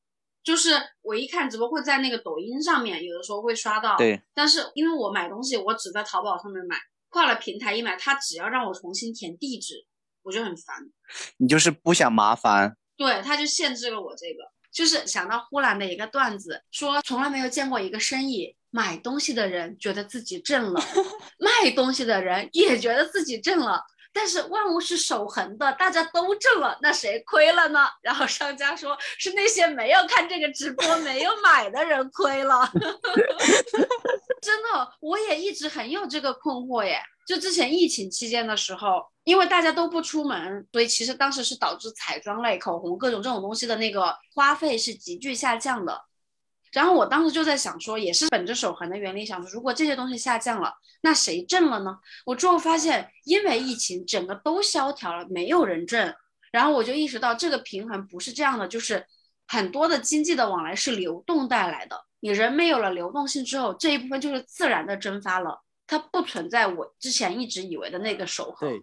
[0.42, 0.70] 就是
[1.02, 3.96] 我一看直播会在那个抖音上面，有的时候会刷到。
[3.96, 4.20] 对。
[4.34, 6.76] 但是因为我买东西，我只在淘宝上面买，
[7.08, 9.86] 跨了平台一买，他只要让我重新填地址，
[10.22, 10.76] 我就很烦。
[11.36, 12.76] 你就是不想麻烦。
[12.96, 14.50] 对，他就限制了我这个。
[14.72, 20.80] 就是想到呼兰的一个段子，说从来没有见过一个生意，买东西的人觉得自己挣了，
[21.38, 23.82] 卖东西的人也觉得自己挣了。
[24.12, 27.86] 但是万物是守恒的，大家都挣了，那谁亏了呢？
[28.02, 32.68] 然后商家说是那些没有看这个直播、没有买的人亏了。
[34.42, 37.00] 真的，我也一直很有这个困惑耶。
[37.26, 46.06] 就之前疫情期间的时候，因为大家都不出门，所以其实当时是导致彩妆类、口红各种这种东西的那个花费是急剧下降的。
[46.72, 51.98] 然后我当时就在想说，也是本着守恒的原理想说，如果这些东西下降了，那谁挣了呢？
[52.24, 56.14] 我之后发现，因为疫情，整个都萧条了，没有人挣。
[56.52, 59.04] 然后我就意识到，这个平衡不是这样的，就是
[59.46, 62.04] 很多的经济的往来是流动带来的。
[62.20, 68.68] 你人没有了流动性之后，这一部分就是自然的蒸发了，它不存在我之前一直以为的那个守恒。
[68.68, 68.82] 对，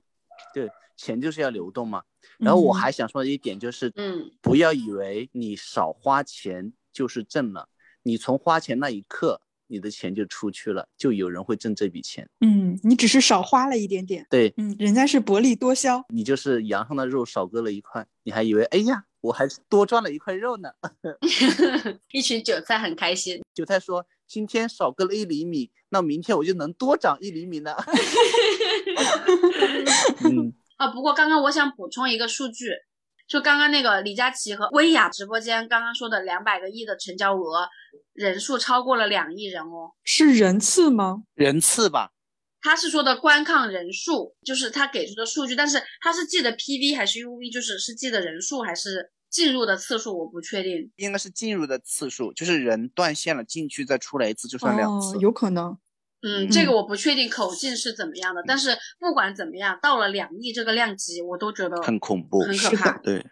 [0.53, 2.03] 对，钱就是要流动嘛。
[2.39, 7.67] 然后我还想说的一点就是，嗯，不要以为你少花钱就是挣了。
[8.07, 12.29] 你从花钱那一刻，你的钱就出去了，就有人会挣这笔钱。
[12.39, 14.25] 嗯，你只是少花了一点点。
[14.29, 20.69] 对，嗯，人家是薄利多销，你就是羊上的肉少割了一块，你还以为哎呀，我还多赚了一块肉呢。
[22.13, 23.43] 一群韭菜很开心。
[23.53, 27.75] 韭菜说：“今天少割了一厘米，那明天我就能多长一厘米呢。
[30.23, 32.69] ”嗯啊，不过刚刚我想补充一个数据。
[33.27, 37.67] 就刚刚那个李佳琦和薇娅直播间刚刚说的两百个亿的成交额，
[38.13, 41.23] 人数超过了两亿人哦，是人次吗？
[41.33, 42.11] 人次吧，
[42.61, 55.77] 他是说的观看人数，就是他给出的数据，但是他是记的 PV 还是 UV，就是是记的人数还是进入的次数，我不确定，应该是进入的次数，就是人断线了进去再出来一次就算两次，有可能。
[56.27, 62.97] 嗯，这个我不确定口径是怎么样的，但是不管怎么样，到了两亿这个量级，我都觉得很恐怖，很可怕。
[62.97, 63.25] 对，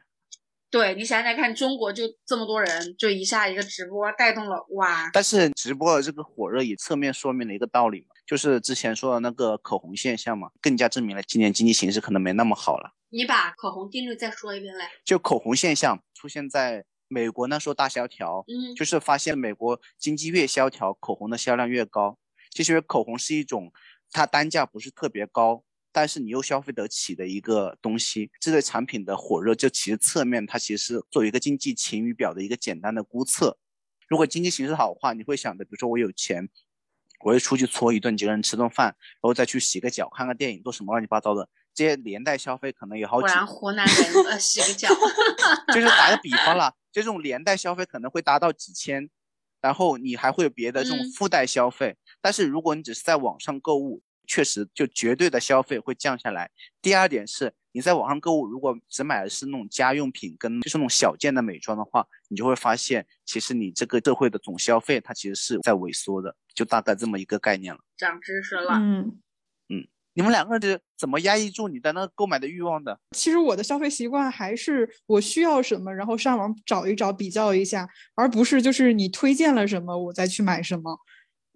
[0.72, 5.10] 对你想想看，中国就这么多人，就一下一个直播带动了，哇！
[5.12, 12.92] 但是直播的这个火热也侧面说明了一个道理嘛，就是之前说的那个口红现象嘛，更加证明了今年经济形势可能没那么好了。
[13.10, 14.90] 你把口红定律再说一遍来。
[15.06, 22.18] 就口红现象出现在美国那时候大萧条，嗯，就是发现美国经济越萧条，口红的销量越高。
[22.56, 23.70] 其实口红是一种，
[24.12, 28.32] 它单价不是特别高，但是你又消费得起的一个东西。
[28.40, 33.58] 这类产品的火热，就其实侧面它其实是作为一个经济晴雨表的一个简单的估测。
[34.08, 36.48] 如果经济形势好的话，你会想着，比如说我有钱，
[37.26, 43.28] 我会出去搓一顿，几个人吃顿饭，然后再去洗个脚、看个电影，做什么乱七八糟的，这些连带消费可能有好几。
[43.28, 44.88] 果然湖南人呃洗个脚，
[45.76, 49.10] 就是打个比方了，这种连带消费可能会达到几千。
[49.62, 56.50] 然后你还会有别的这种附带消费，但是如果你只是在网上购物，确实就绝对的消费会降下来。
[56.82, 67.80] 第二点是，你在网上购物，如果只买的是那种家用品跟就是那种小件的美妆的话，你就会发现，其实你这个社会的总消费它其实是在萎缩的，就大概这么一个概念了。
[67.96, 69.20] 长知识了，嗯。
[70.18, 72.98] 你们两个人怎么压抑住你的那个购买的欲望的？
[73.12, 77.86] 其实我的消费习惯还是我需要什么，然后上网找一找，比较一下，
[78.16, 80.98] 而不是就是你推荐了什么我再去买什么。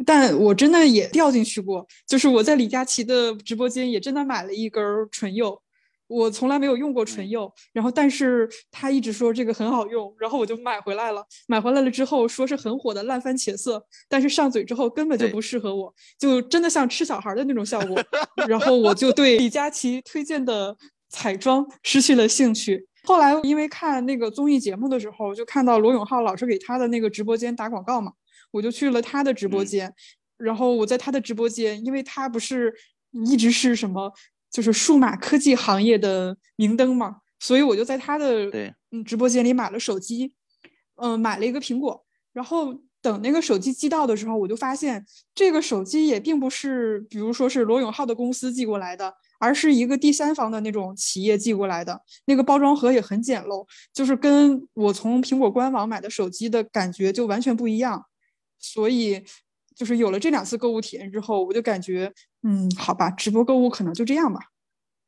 [0.06, 5.62] 但我真的也掉进去过，就是我在李佳琦的直播间也真的买了一根唇釉。
[6.08, 11.24] 我从来没有用过唇釉，然后但是他一直说这个很好用，然后我就买回来了。
[11.48, 18.04] 买回来了之后说是很火的烂番茄色，但是上嘴之后根本就不适合我，就真的像吃小孩的那种效果。
[18.50, 20.76] 然后我就对李佳琦推荐的
[21.10, 22.88] 彩妆失去了兴趣。
[23.04, 28.14] 后来因为看那个综艺节目的时候，就看到罗永浩老是给他的那个直播间打广告嘛，
[28.52, 29.94] 我就去了他的直播间。
[30.38, 32.74] 然后我在他的直播间，因为他不是
[33.26, 34.14] 一直是什么。
[34.52, 40.34] 就是数码科技行业的明灯嘛，所以我就在他的对嗯直播间里买了手机，
[40.96, 58.04] 嗯买了一个苹果，然后等那个手机寄到的时候，我就发现这个手机也并不是，比如说是罗永浩的公司寄过来的，而是一个第三方的那种企业寄过来的，那个包装盒也很简陋，就是跟我从苹果官网买的手机的感觉就完全不一样，
[58.60, 59.24] 所以。
[59.76, 62.12] 就是有了这两次购物体验之后，我就感觉，
[62.44, 64.42] 嗯，好吧，直播购物可能就这样吧。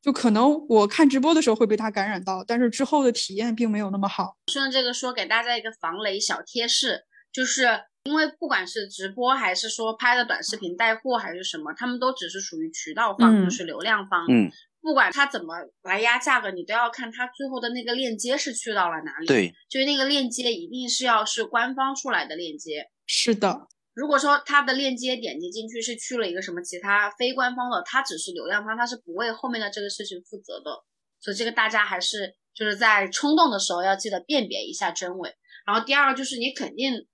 [0.01, 4.37] 就可能我看直播的时候会被它感染到，但是之后的体验并没有那么好。
[4.47, 7.01] 顺着这个说，给大家一个防雷小贴士，
[7.33, 7.67] 就是
[8.03, 14.25] 因为不管是直播还是说拍的短视频带货还是什么，他们都只是属于渠道方，就是流量方。
[14.29, 14.49] 嗯。
[14.81, 22.87] 不管他怎么来压价格，你都要看他最后的那个链接是去到了哪里。，对，就是那个链接一定是要是官方出来的链接。
[23.13, 30.71] 是的，如果说它的链接点击进去是去了一个什么其他非官方的，它只是流量方，它是不为后面的这个事情负责的。
[31.19, 35.35] 所以这个大家还是就是在冲动的时候要记得辨别一下真伪。
[35.65, 37.05] 然后第二个就是你肯定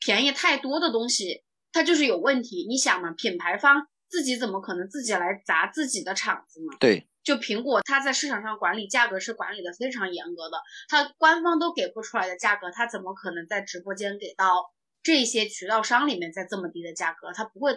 [0.00, 2.66] 便宜太多的东西，它就是有问题。
[2.66, 6.78] 你想嘛，品牌方自己怎么可能自己来砸自己的场子嘛？
[6.80, 10.56] 对，就苹果，它在市场上管理价格是管理的非常严格的，
[10.88, 17.32] 它官方都给不出来的价格，它怎么可能在直播间给到这些渠道商里面在这么低的价格？
[17.34, 17.72] 他不会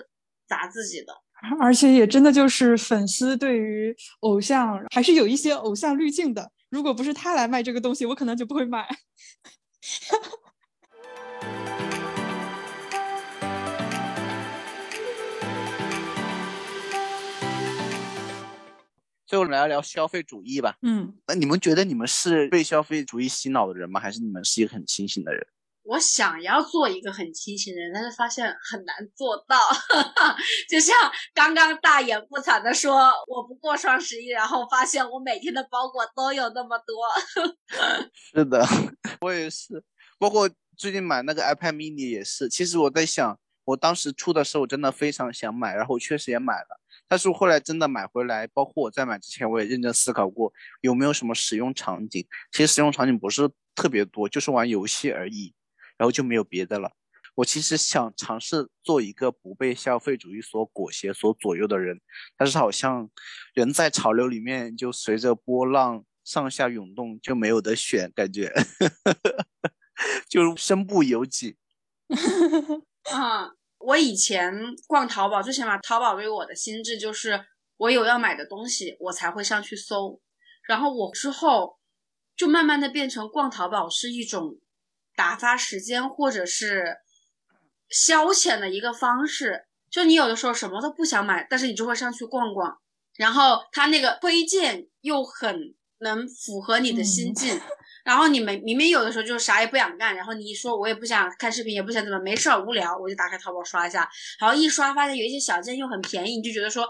[0.47, 1.13] 砸自己的。
[1.59, 6.51] 而且也真的就是粉丝对于偶像还是有一些偶像滤镜的。
[6.69, 8.87] 如果不是他来卖这个东西，我可能就不会买。
[19.27, 20.77] 最后聊一聊消费主义吧。
[20.83, 23.99] 嗯，那你们觉得你们是被消费主义洗脑的人吗？
[23.99, 25.45] 还是你们是一个很清醒的人？
[25.85, 29.57] 我想要做一个很清醒的人，但是发现很难做到。
[30.67, 30.95] 就像
[31.33, 36.95] 刚刚大言不惭的说我不过双十一，然后发现我每天的包裹都有那么多。
[38.33, 38.65] 是的，
[39.21, 39.83] 我也是。
[40.17, 42.49] 包括最近买那个 iPad mini 也是。
[42.49, 46.81] 其实我在想，我当时出的时候真的非常想买，然后确实也买了。
[47.07, 52.25] 但是后来真的买回来，包括我在买之前，我也认真思考过有没有什么使用场景。
[52.51, 55.53] 其实使用场景不是特别多，就是玩游戏而已，
[55.97, 56.91] 然后就没有别的了。
[57.35, 61.99] 我其实想尝试做一个不被消费主义所裹挟、所左右的人，
[62.37, 63.09] 但是好像
[63.53, 68.53] 人在潮流里面就随着波浪上下涌动，就没有得选，感觉
[70.29, 71.57] 就身不由己。
[73.11, 74.53] 啊，我以前
[74.87, 80.21] 逛淘宝，最起码淘宝对我的心智就是，我有要买的东西，我才会上去搜。
[80.67, 81.79] 然后我之后
[82.37, 84.57] 就慢慢的变成逛淘宝是一种
[85.15, 86.97] 打发时间或者是
[87.89, 89.65] 消遣的一个方式。
[89.89, 92.77] 就你有的时候什么都不想买，但是你就会上去逛逛，
[93.15, 97.61] 然后他那个推荐又很能符合你的心境。
[98.03, 104.07] 然后你们明明有的时候就啥也不想干，然后你一说我也不想看视频，也不想怎么，没事儿无聊，我就打开淘宝刷一下，
[104.39, 106.87] 然后一刷发现有一些小件又很便宜，你就觉得说，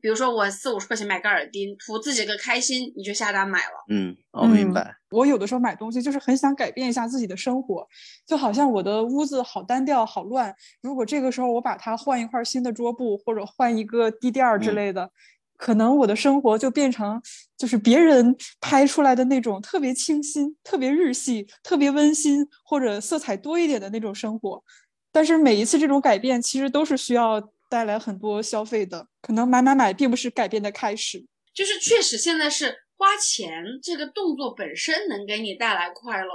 [0.00, 3.84] 比如说我四五十块钱买个耳钉，图自己个开心，你就下单买了。
[3.90, 4.94] 嗯，我、明白。
[5.10, 7.86] 我有的时候买东西就是很想改变一下自己的生活，
[8.26, 10.54] 就好像我的屋子好单调、好乱。
[10.82, 15.10] 如果这个时候我把它换一块新的桌布，或者换一个地垫儿之嗯类的，
[15.56, 17.20] 可能我的生活就变成
[17.56, 24.62] 就是别人拍出来的那种特别清新、特别日系、特别温馨或者色彩多一点的那种生活。
[25.10, 31.26] 但是每一次这种改变其实都是需要带来很多消费的，可能买买买并不是改变的开始。
[31.54, 36.30] 就是确实现在是花钱这个动作本身能给你带来快乐。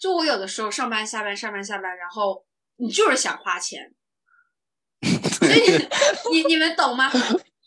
[0.00, 2.44] 就我有的时候上班下班上班下班，然后
[2.76, 3.94] 你就是想花钱，
[5.38, 5.60] 所以
[6.32, 7.10] 你你你们懂吗？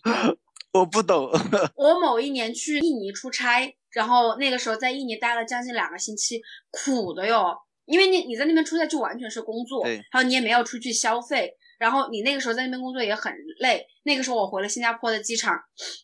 [0.73, 1.31] 我不懂。
[1.75, 7.57] 我某一年去印尼出差，然后那个时候在印尼待了将近两个星期，苦的哟。
[7.85, 13.85] 因为你你在那边出差就完全是工作，对然后你也没有出去消费，然后你那个时候在那边工作也很累。
[14.03, 15.59] 那个时候我回了新加坡的机场，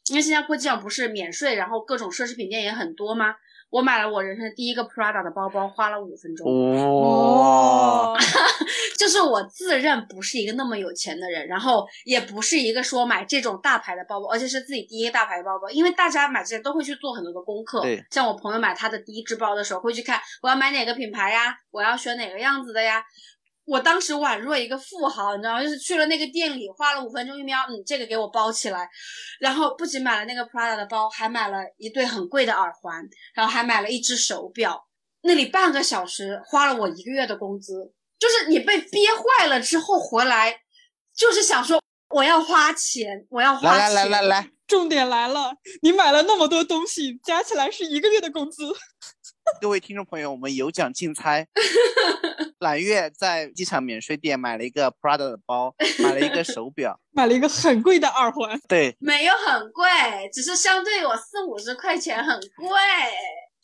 [0.10, 3.36] 因为新加坡机场不是免税，然后各种奢侈品店也很多吗？
[3.70, 6.48] 我买了我人生第一个 Prada 的包包，花了五分钟。
[6.48, 8.16] 哦、
[9.00, 15.68] 就是我自认不是一个那么有钱的人，然后也不是一个说买这种大牌的包包，而且是自己第一个大牌的包包。
[15.72, 17.82] 因为大家买这些都会去做很多的功课，
[18.12, 23.04] 像我朋友买他的第一只包的时候，会去看我要买哪个品牌呀，我要选哪个样子的呀。
[23.66, 25.64] 我当时宛若一个富豪，你知道吗？
[25.64, 28.90] 就是去了那个店里，花了五分钟一瞄，嗯，这个给我包起来。
[29.40, 33.02] 然后不仅买了那个 Prada 的包，还买了一对很贵的耳环，
[33.34, 34.86] 然后还买了一只手表。
[35.22, 40.60] 那里半个小时花了我一个月的工资，就是你被憋坏了之后回来，
[41.16, 43.96] 就是想说我要花钱，我要花来钱。
[43.96, 48.66] 来来来来，重点来了，你买了那么多东西，加起来是一个月的工资。
[49.62, 51.48] 各位听众朋友，我们有奖竞猜。
[52.60, 57.00] 揽月在机场免税店买了一个 Prada 的包，买了一个 手表。
[57.12, 59.86] 买了一个很贵的耳环，对，没有很贵，
[60.32, 62.70] 只是相对我四五十块钱很贵。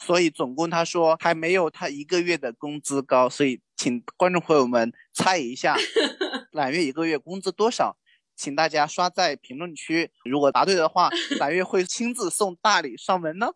[0.06, 5.76] 所以总共他说还没有他一个月的工资高，所以请观众朋友们猜一下，
[6.51, 7.97] 揽月一个月工资多少？
[8.36, 13.47] 请大家刷在评论区，如果答对的话，揽月会亲自送大礼上门呢。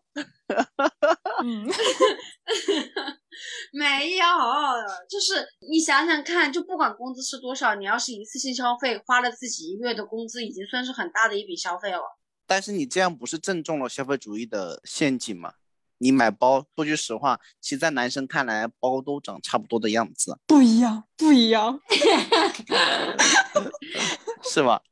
[1.42, 1.66] 嗯，
[3.72, 4.24] 没有，
[5.08, 12.00] 就是你想想看，就不管工资是多少，你要是一次性消费花了自己一个月的工资，已经算是很大的一笔消费了。
[12.46, 15.54] 但是你这样不是正中了消费主义的陷阱吗？
[15.98, 21.80] 你买包，说句实话，其实在男生看来，包都长差不多的样子，不一样，不一样，
[24.42, 24.82] 是吧？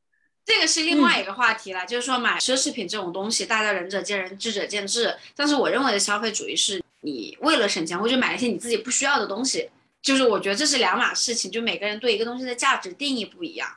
[0.45, 5.15] 这个是另外一个话题了，就是说买奢侈品这种东西，大家仁者见仁，智者见智。
[5.35, 9.69] 但是我认为的消费主义是你为了省钱，或者买一些你自己不需要的东西，
[10.01, 13.69] 就是我觉得这是两码事情，就每个人对一个东西的价值定义不一样。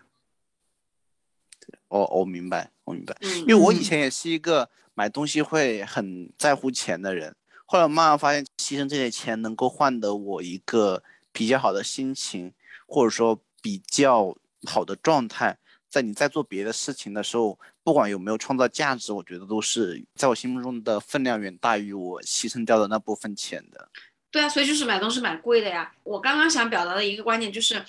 [1.88, 12.52] 我我明白，我明白，嗯因为我以前也是一个买东西会很在乎钱的人，后来我慢慢发现，牺牲这些钱能够换得我一个比较好的心情，
[12.88, 14.36] 或者说比较
[14.66, 15.58] 好的状态，
[15.96, 23.88] 在你在做别的事情的时候，不管有没有创造价值，我觉得都是在我心目中的分量远大于我牺牲掉的那部分钱的。
[24.30, 25.90] 对啊，所以就是买东西买贵的呀。
[26.02, 27.82] 我刚刚想表达的一个观点就是，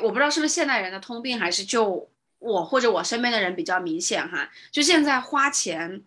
[0.00, 2.06] 我不知道是不是现代人的通病，还是就
[2.40, 4.50] 我或者我身边的人比较明显哈。
[4.70, 6.02] 就现在花钱，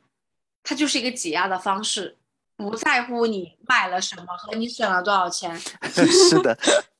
[0.61, 2.15] 它就是一个挤压的方式，
[2.55, 5.59] 不在乎你买了什么和你省了多少钱。
[5.89, 6.55] 是的，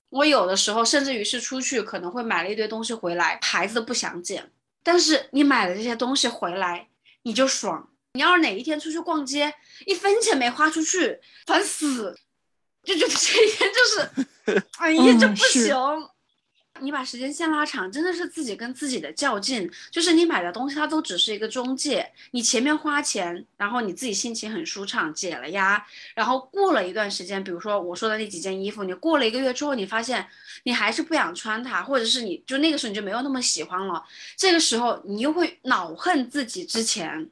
[0.10, 4.52] 我有的时候甚至于是出去可能会买了一堆东西回来，牌子都不想捡，
[4.84, 6.88] 但是你买了这些东西回来，
[7.24, 7.90] 你就爽。
[8.14, 9.54] 你要是哪一天出去逛街，
[9.86, 12.18] 一分钱没花出去，烦死，
[12.84, 15.76] 就觉 得这一天就是，哎呀，嗯这不是行。
[16.82, 19.70] 你把时间线拉长，真的是自己跟自己的较劲。
[19.92, 22.12] 就是你买的东西，它都只是一个中介。
[22.32, 30.28] 你前面花钱，然后你自己心情很舒畅，解了压，然后过了一段时间，比如说我说的那几件衣服，你过了一个月之后，你发现
[30.64, 34.04] 你还是不想穿它，或者是你就那个时候你就没有那么喜欢了。
[34.38, 37.30] 这个时候你又会恼恨自己之前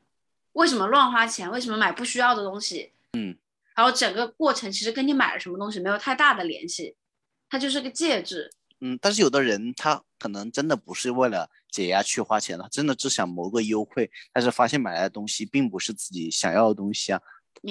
[0.54, 2.92] 为什么乱花钱，为什么买不需要的东西。
[3.14, 3.36] 嗯，
[3.76, 6.96] 然后整个过程其实跟你买了什么东西没有太大的联系，
[7.50, 8.52] 它就是个介质。
[8.80, 17.20] 嗯，但是有的人他可能真的不是为了解压去花钱的，他真的只想谋个优惠，但是发现买来的东西并不是自己想要的东西啊，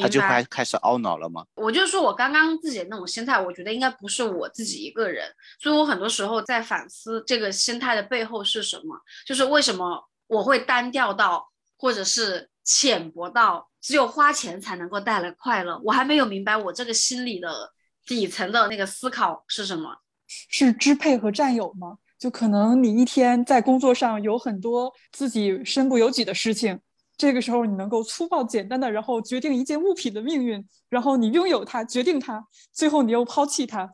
[0.03, 1.47] 他就开开始懊恼了嘛。
[1.55, 17.73] 我就说我刚刚自己的那种心态，我觉得应该不是我自己一个人，所以我很多时候在反思这个心态的背后是什么，就是为什么我会单调到，或者是浅薄到只有花钱才能够带来快乐，我还没有明白我这个心理的
[18.05, 19.97] 底层的那个思考是什么。
[20.27, 21.99] 是支配和占有吗？
[22.19, 26.81] 就可能你一天在工作上有很多自己身不由己的事情，
[27.17, 33.89] 这个时候你能够粗暴简单的，然后决定一件物品的命运，然后你拥有它，决定它，最后你又抛弃它。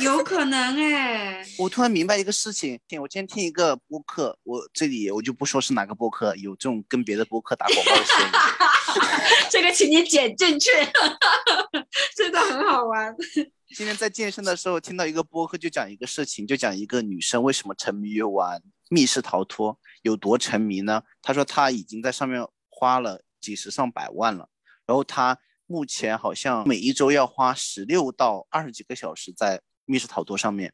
[0.00, 8.32] 有可能哎，我突然明白一个事情，我今天听一个播客，我这里我就不说是哪个播客，有这种跟别的播客打广告的声音。
[9.50, 10.70] 这个请你剪进去，
[12.16, 13.14] 真的很好玩。
[13.76, 21.02] 今天在健身的时候听到一个播客，就讲一个事情，就讲一个女生为什么沉迷于玩密室逃脱，有多沉迷呢？
[21.20, 22.42] 她说她已经在上面
[22.82, 24.48] 花了几十上百万了，
[24.84, 30.72] 然后他目前好像每一周要花十六到二十几个小时在密室逃脱上面。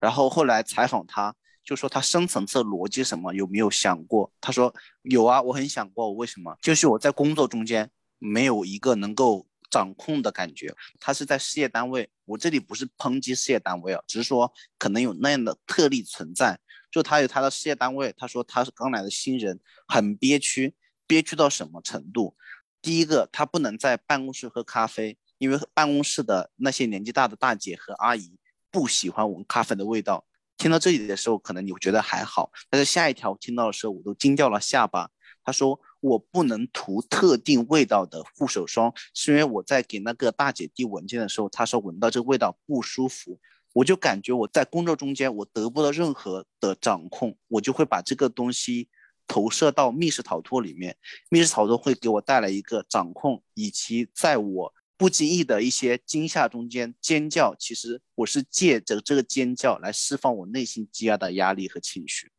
[0.00, 1.32] 然后后来采访他，
[1.62, 4.32] 就说他深层次逻辑什么有没有想过？
[4.40, 6.56] 他说有啊，我很想过，我为什么？
[6.60, 7.88] 就是我在工作中间
[8.18, 10.74] 没有一个能够掌控的感觉。
[10.98, 16.58] 他是在事业单位，我这里不是抨击事业单位啊，只是说可能有那样的特例存在。
[16.90, 20.74] 就他有他的事业单位，他说他是刚来的新人，很憋屈，
[21.06, 22.36] 憋屈到什么程度？
[22.82, 28.38] 第一个，他不能在办公室喝咖啡，因为办公室的那些年纪大的大姐和阿姨
[28.70, 30.26] 不喜欢闻咖啡的味道。
[30.56, 35.10] 听到这里的时候，可能你会觉得还好，但是下一条听到的时候，我都惊掉了下巴。
[35.44, 43.38] 他说我不能涂特定味道的护手霜，是因为我在给那个大姐递文件的时候，她说闻到这个味道不舒服，
[43.74, 48.88] 我就感觉我在工作中间我得不到任何的掌控，我就会把这个东西
[49.26, 50.96] 投射到密室逃脱里面，
[51.28, 62.30] 密室逃脱会给我带来一个掌控，以及在我不经意的一些惊吓中间尖叫，其实我是借着这个尖叫来释放我内心积压的压力和情绪。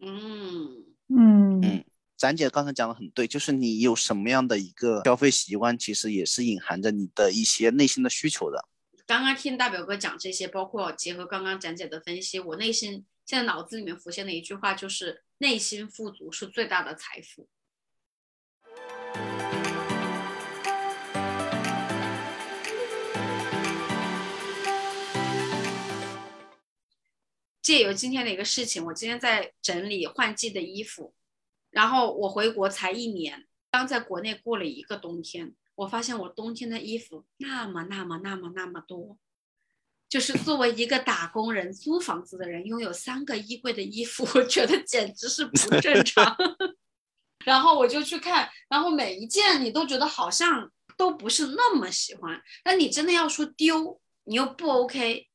[0.00, 1.84] 嗯，嗯嗯
[2.16, 8.68] 展姐刚才讲的很对，就是你有什么样的一个消费习惯，其实也是隐含着你的一些内心的需求的。
[9.06, 17.48] 刚刚听大表哥讲这些，包括结合刚刚展姐的分析，我内心现在脑子里面浮现的一句话就是：内心富足是最大的财富。
[27.60, 31.12] 借由今天的一个事情，我今天在整理换季的衣服，
[31.70, 39.18] 然后我回国才一年，刚在国内过了一个冬天，我发现我冬天的衣服那么那么那么那么多，
[40.12, 46.36] 就是作为一个打工人、 租房子的人，拥有三个衣柜的衣服，我觉得简直是不正常。
[47.46, 55.26] 然后我就去看，然后每一件你都觉得好像都不是那么喜欢，那你真的要说丢，你又不 OK。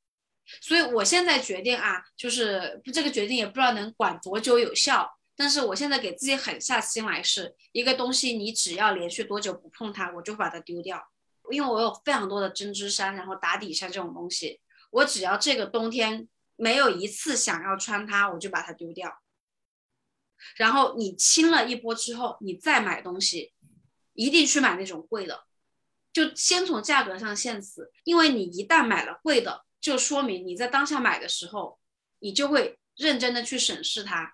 [0.61, 11.03] 所以我现在决定啊，就是这个决定也不知道能管多久有效，但是我现在给自己狠下心来，是一个东西，你只要连续多久不碰它，我就把它丢掉。
[11.49, 14.59] 因为我有非常多的针织衫，然后打底衫这种东西，
[14.97, 19.21] 我只要这个冬天没有一次想要穿它，我就把它丢掉。
[20.55, 23.53] 然后你清了一波之后，你再买东西，
[24.13, 25.43] 一定去买那种贵的，
[26.11, 31.79] 就先从价格上限死，因为你一旦买了贵的，就说明你在当下买的时候，
[32.19, 34.33] 你就会认真的去审视它，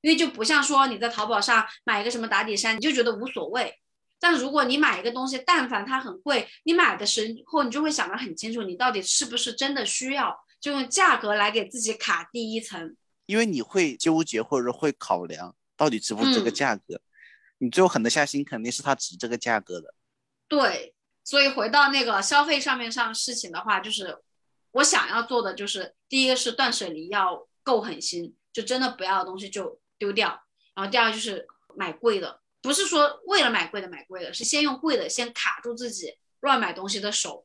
[0.00, 3.80] 因为就不像说你在淘宝上买一个什么打底衫，你就觉得无所谓。
[4.20, 12.96] 但如果你买一个东西，但凡它很贵，你买的时候你就会想得很清楚，你到底是不是真的需要，就用价格来给自己卡第一层。
[13.26, 17.00] 因为你会纠结或者会考量到底值不值这个价格，
[17.58, 19.94] 你最后狠得下心，肯定是它值这个价格的。
[20.46, 24.18] 对，所以回到那个消费上面上事情的话，就是
[24.72, 30.42] 我想要做的就是，第一个是断舍离要够狠心，就真的不要的东西就丢掉，
[30.74, 31.46] 然后第二就是
[31.76, 32.40] 买贵的。
[32.64, 37.44] 不是说为了买贵的买贵的，是先用贵的先卡住自己乱买东西的手，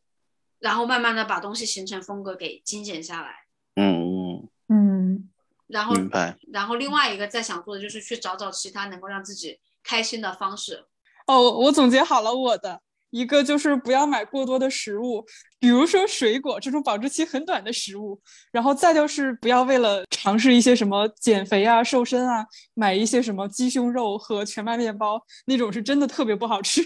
[0.60, 3.46] 然后慢慢的把东西形成风格给精简下来。
[3.76, 5.30] 嗯嗯嗯，
[5.68, 6.38] 然后明白。
[6.52, 10.86] 然后另外一个再想做的就是去找找其他能够让自己开心的方式。
[11.28, 12.82] 哦，我总结好了我的。
[13.12, 15.26] 一个就是不要买过多的食物，
[15.60, 18.20] 比如说水果这种保质期很短的食物，
[18.52, 26.82] 然后再就是不要为了尝试一些什么减肥啊、瘦身啊，买一些什么鸡胸肉和全麦面包，那种是真的特别不好吃。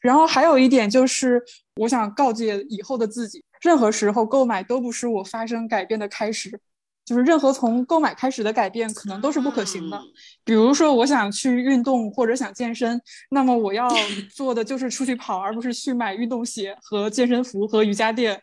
[0.00, 1.42] 然后还有一点就是，
[1.76, 6.60] 我想告诫以后的自己，任何时候购买都不是我发生改变的开始。
[7.06, 9.98] 就是任何从购买开始的改变，可能都是不可行的。
[10.44, 13.00] 比如说，我想去运动或者想健身，
[13.30, 13.88] 那么我要
[14.34, 18.42] 做的就是出去跑，而不是去买运动鞋和健身服和瑜伽垫。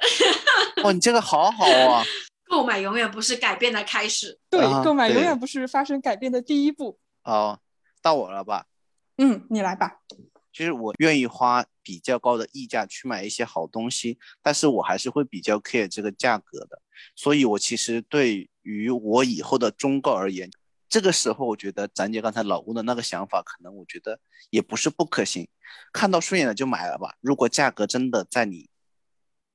[0.84, 2.04] 哦，你这个好好啊！
[2.48, 4.38] 购买永远不是改变的开始。
[4.50, 6.98] 对，购买永远不是发生改变的第一步。
[7.22, 7.58] 好，
[8.02, 8.66] 到我了吧？
[9.16, 10.00] 嗯，你来吧。
[10.52, 16.82] 其实我愿意花比较高的溢价去买一些好东西，但是我还是会比较 care 这个价格的。
[17.14, 20.50] 所以，我其实对于我以后的忠告而言，
[20.88, 24.20] 这个时候我觉得咱姐刚才老公的那个想法，可能我觉得
[24.50, 25.48] 也不是不可行。
[25.92, 27.14] 看到顺眼的就买了吧。
[27.20, 28.68] 如果价格真的在你。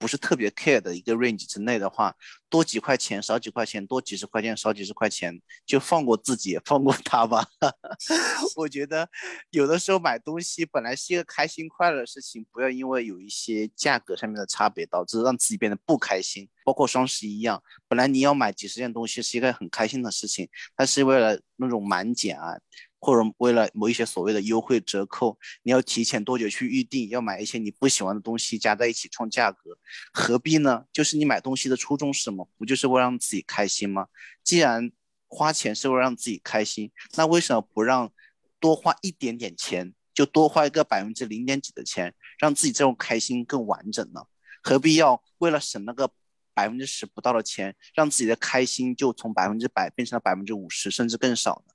[0.02, 2.16] 不是特别 care 的一个 range 之内的话，
[2.50, 7.46] 多几块钱少几块钱，多几十块钱少几十块钱，就放过自己，放过他吧。
[8.58, 9.08] 我觉得
[9.52, 16.50] 有的时候买东西本来是一个开心快乐的事情，不要因为有一些价格上面的差别，导致让自己变得不开心。
[16.66, 22.58] 包括双十一一样，本来你要买几十件东西是一个很开心的事情，但是为了那种满减啊。
[23.02, 27.10] 或者为了某一些所谓的优惠折扣，你要提前多久去预定？
[27.10, 29.78] 要买一些你不喜欢的东西加在一起创价格，
[30.14, 30.86] 何必呢？
[30.94, 32.48] 就是你买东西的初衷是什么？
[32.58, 34.06] 不就是为了让自己开心吗？
[34.44, 34.92] 既然
[35.28, 38.12] 花钱是为了让自己开心，那为什么不让
[38.60, 44.22] 多花一点点钱，就多花一个百分之零点几的钱，让自己这种开心更完整呢？
[44.62, 46.12] 何必要为了省那个
[46.54, 51.74] 百分之十不到的钱，让自己的开心就从百分之百变成了百分之五十甚至更少呢？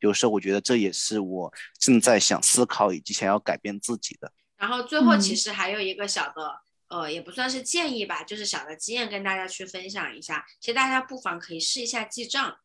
[0.00, 4.32] 有时候我觉得这也是我正在想思考以及想要改变自己的。
[4.56, 10.46] 然后最后其实还有一个小的，呃，也不算是建议吧，就是小的经验跟大家去分享一下。
[10.60, 12.56] 其实大家不妨可以试一下记账，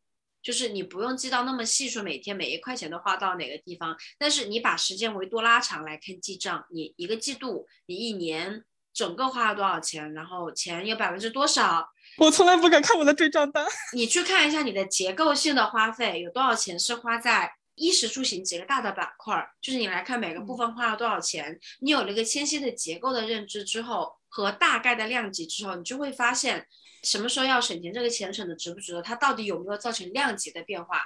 [0.41, 8.63] 就是你不用记到那么细，说每天每一块钱都花到哪个地方，但是你把时间维度拉长来看记账，你一个季度，你一年
[8.93, 11.89] 整个花了多少钱，然后钱有百分之多少。
[12.17, 13.65] 我从来不敢看我的对账单。
[13.93, 21.57] 你去看一下你的结构性的花费有多少钱是花在衣食住行几个大的板块，就是你来看每个部分花了多少钱。
[21.79, 26.67] 你有了一个清晰的结构的认知之后和大概的量级之后，你就会发现
[27.03, 31.01] 什么时候要省钱，这个钱省的值不值得，它到底有没有造成量级的变化。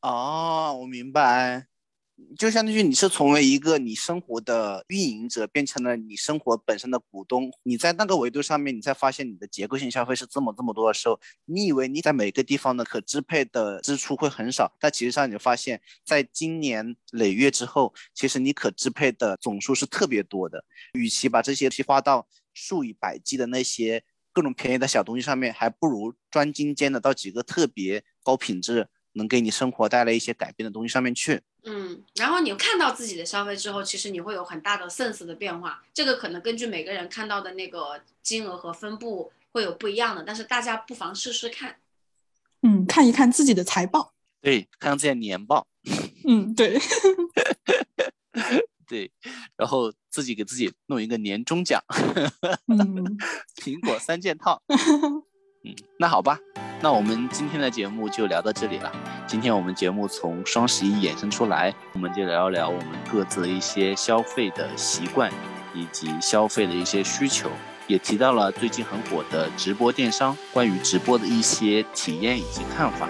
[0.00, 1.66] 哦，我明白。
[2.36, 7.50] 就相当于你是从为一个你生活的运营者，变成了你生活本身的股东。
[7.62, 20.64] 你在那个维度上面，你才发现你的结构性消费是这么这么多的时候，你以为你在每个地方的可支配的支出会很少，但其实上你就发现，在今年累月之后，其实你可支配的总数是特别多的。
[20.94, 24.02] 与其把这些批花到数以百计的那些
[24.32, 28.88] 各种便宜的小东西上面，还不如专精尖的到几个特别高品质。
[29.14, 35.82] 能给你生活带来一些改变的东西上面去，嗯，然后你看到自己的消费之后，其实你会有很大的 sense 的变化。
[35.92, 41.76] 这个可能根据每个人看到的那个金额和分布会有不一样的，但是大家不妨试试看。
[42.62, 45.66] 嗯，看一看自己的财报，对，看看自己的年报。
[46.26, 46.78] 嗯，对，
[48.86, 49.10] 对，
[49.56, 51.82] 然后自己给自己弄一个年终奖，
[52.66, 53.18] 嗯，
[53.56, 54.62] 苹果三件套。
[55.64, 56.38] 嗯，那好吧，
[56.80, 58.92] 那我们今天的节目就聊到这里了。
[59.26, 65.30] 今天我们节目从双十一衍生出来，我们就聊一聊我们各自的一些消费的习惯，
[65.74, 67.50] 以及消费的一些需求，
[67.88, 73.08] 也提到了最近很火的直播电商，关于直播的一些体验以及看法。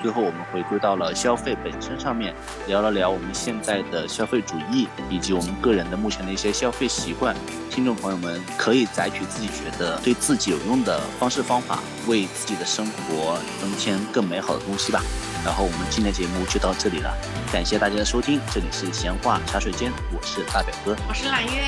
[0.00, 2.34] 最后，我们回归到了消费本身上面，
[2.66, 7.36] 聊了聊我们现在的消费主义，以及我们个人的目前的一些消费习惯。
[7.70, 15.02] 听众朋友们可以采取自己觉得对自己有用的方式方法，为自己的生活增添更美好的东西吧。
[15.44, 17.16] 然后我们今天节目就到这里了，
[17.52, 21.62] 感谢大家的收听，这里是闲话茶水间，我是大表哥，我是揽月，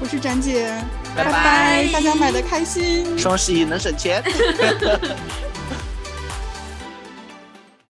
[0.00, 0.82] 我是展姐，
[1.14, 4.22] 拜拜，大家买的开心，双十一能省钱。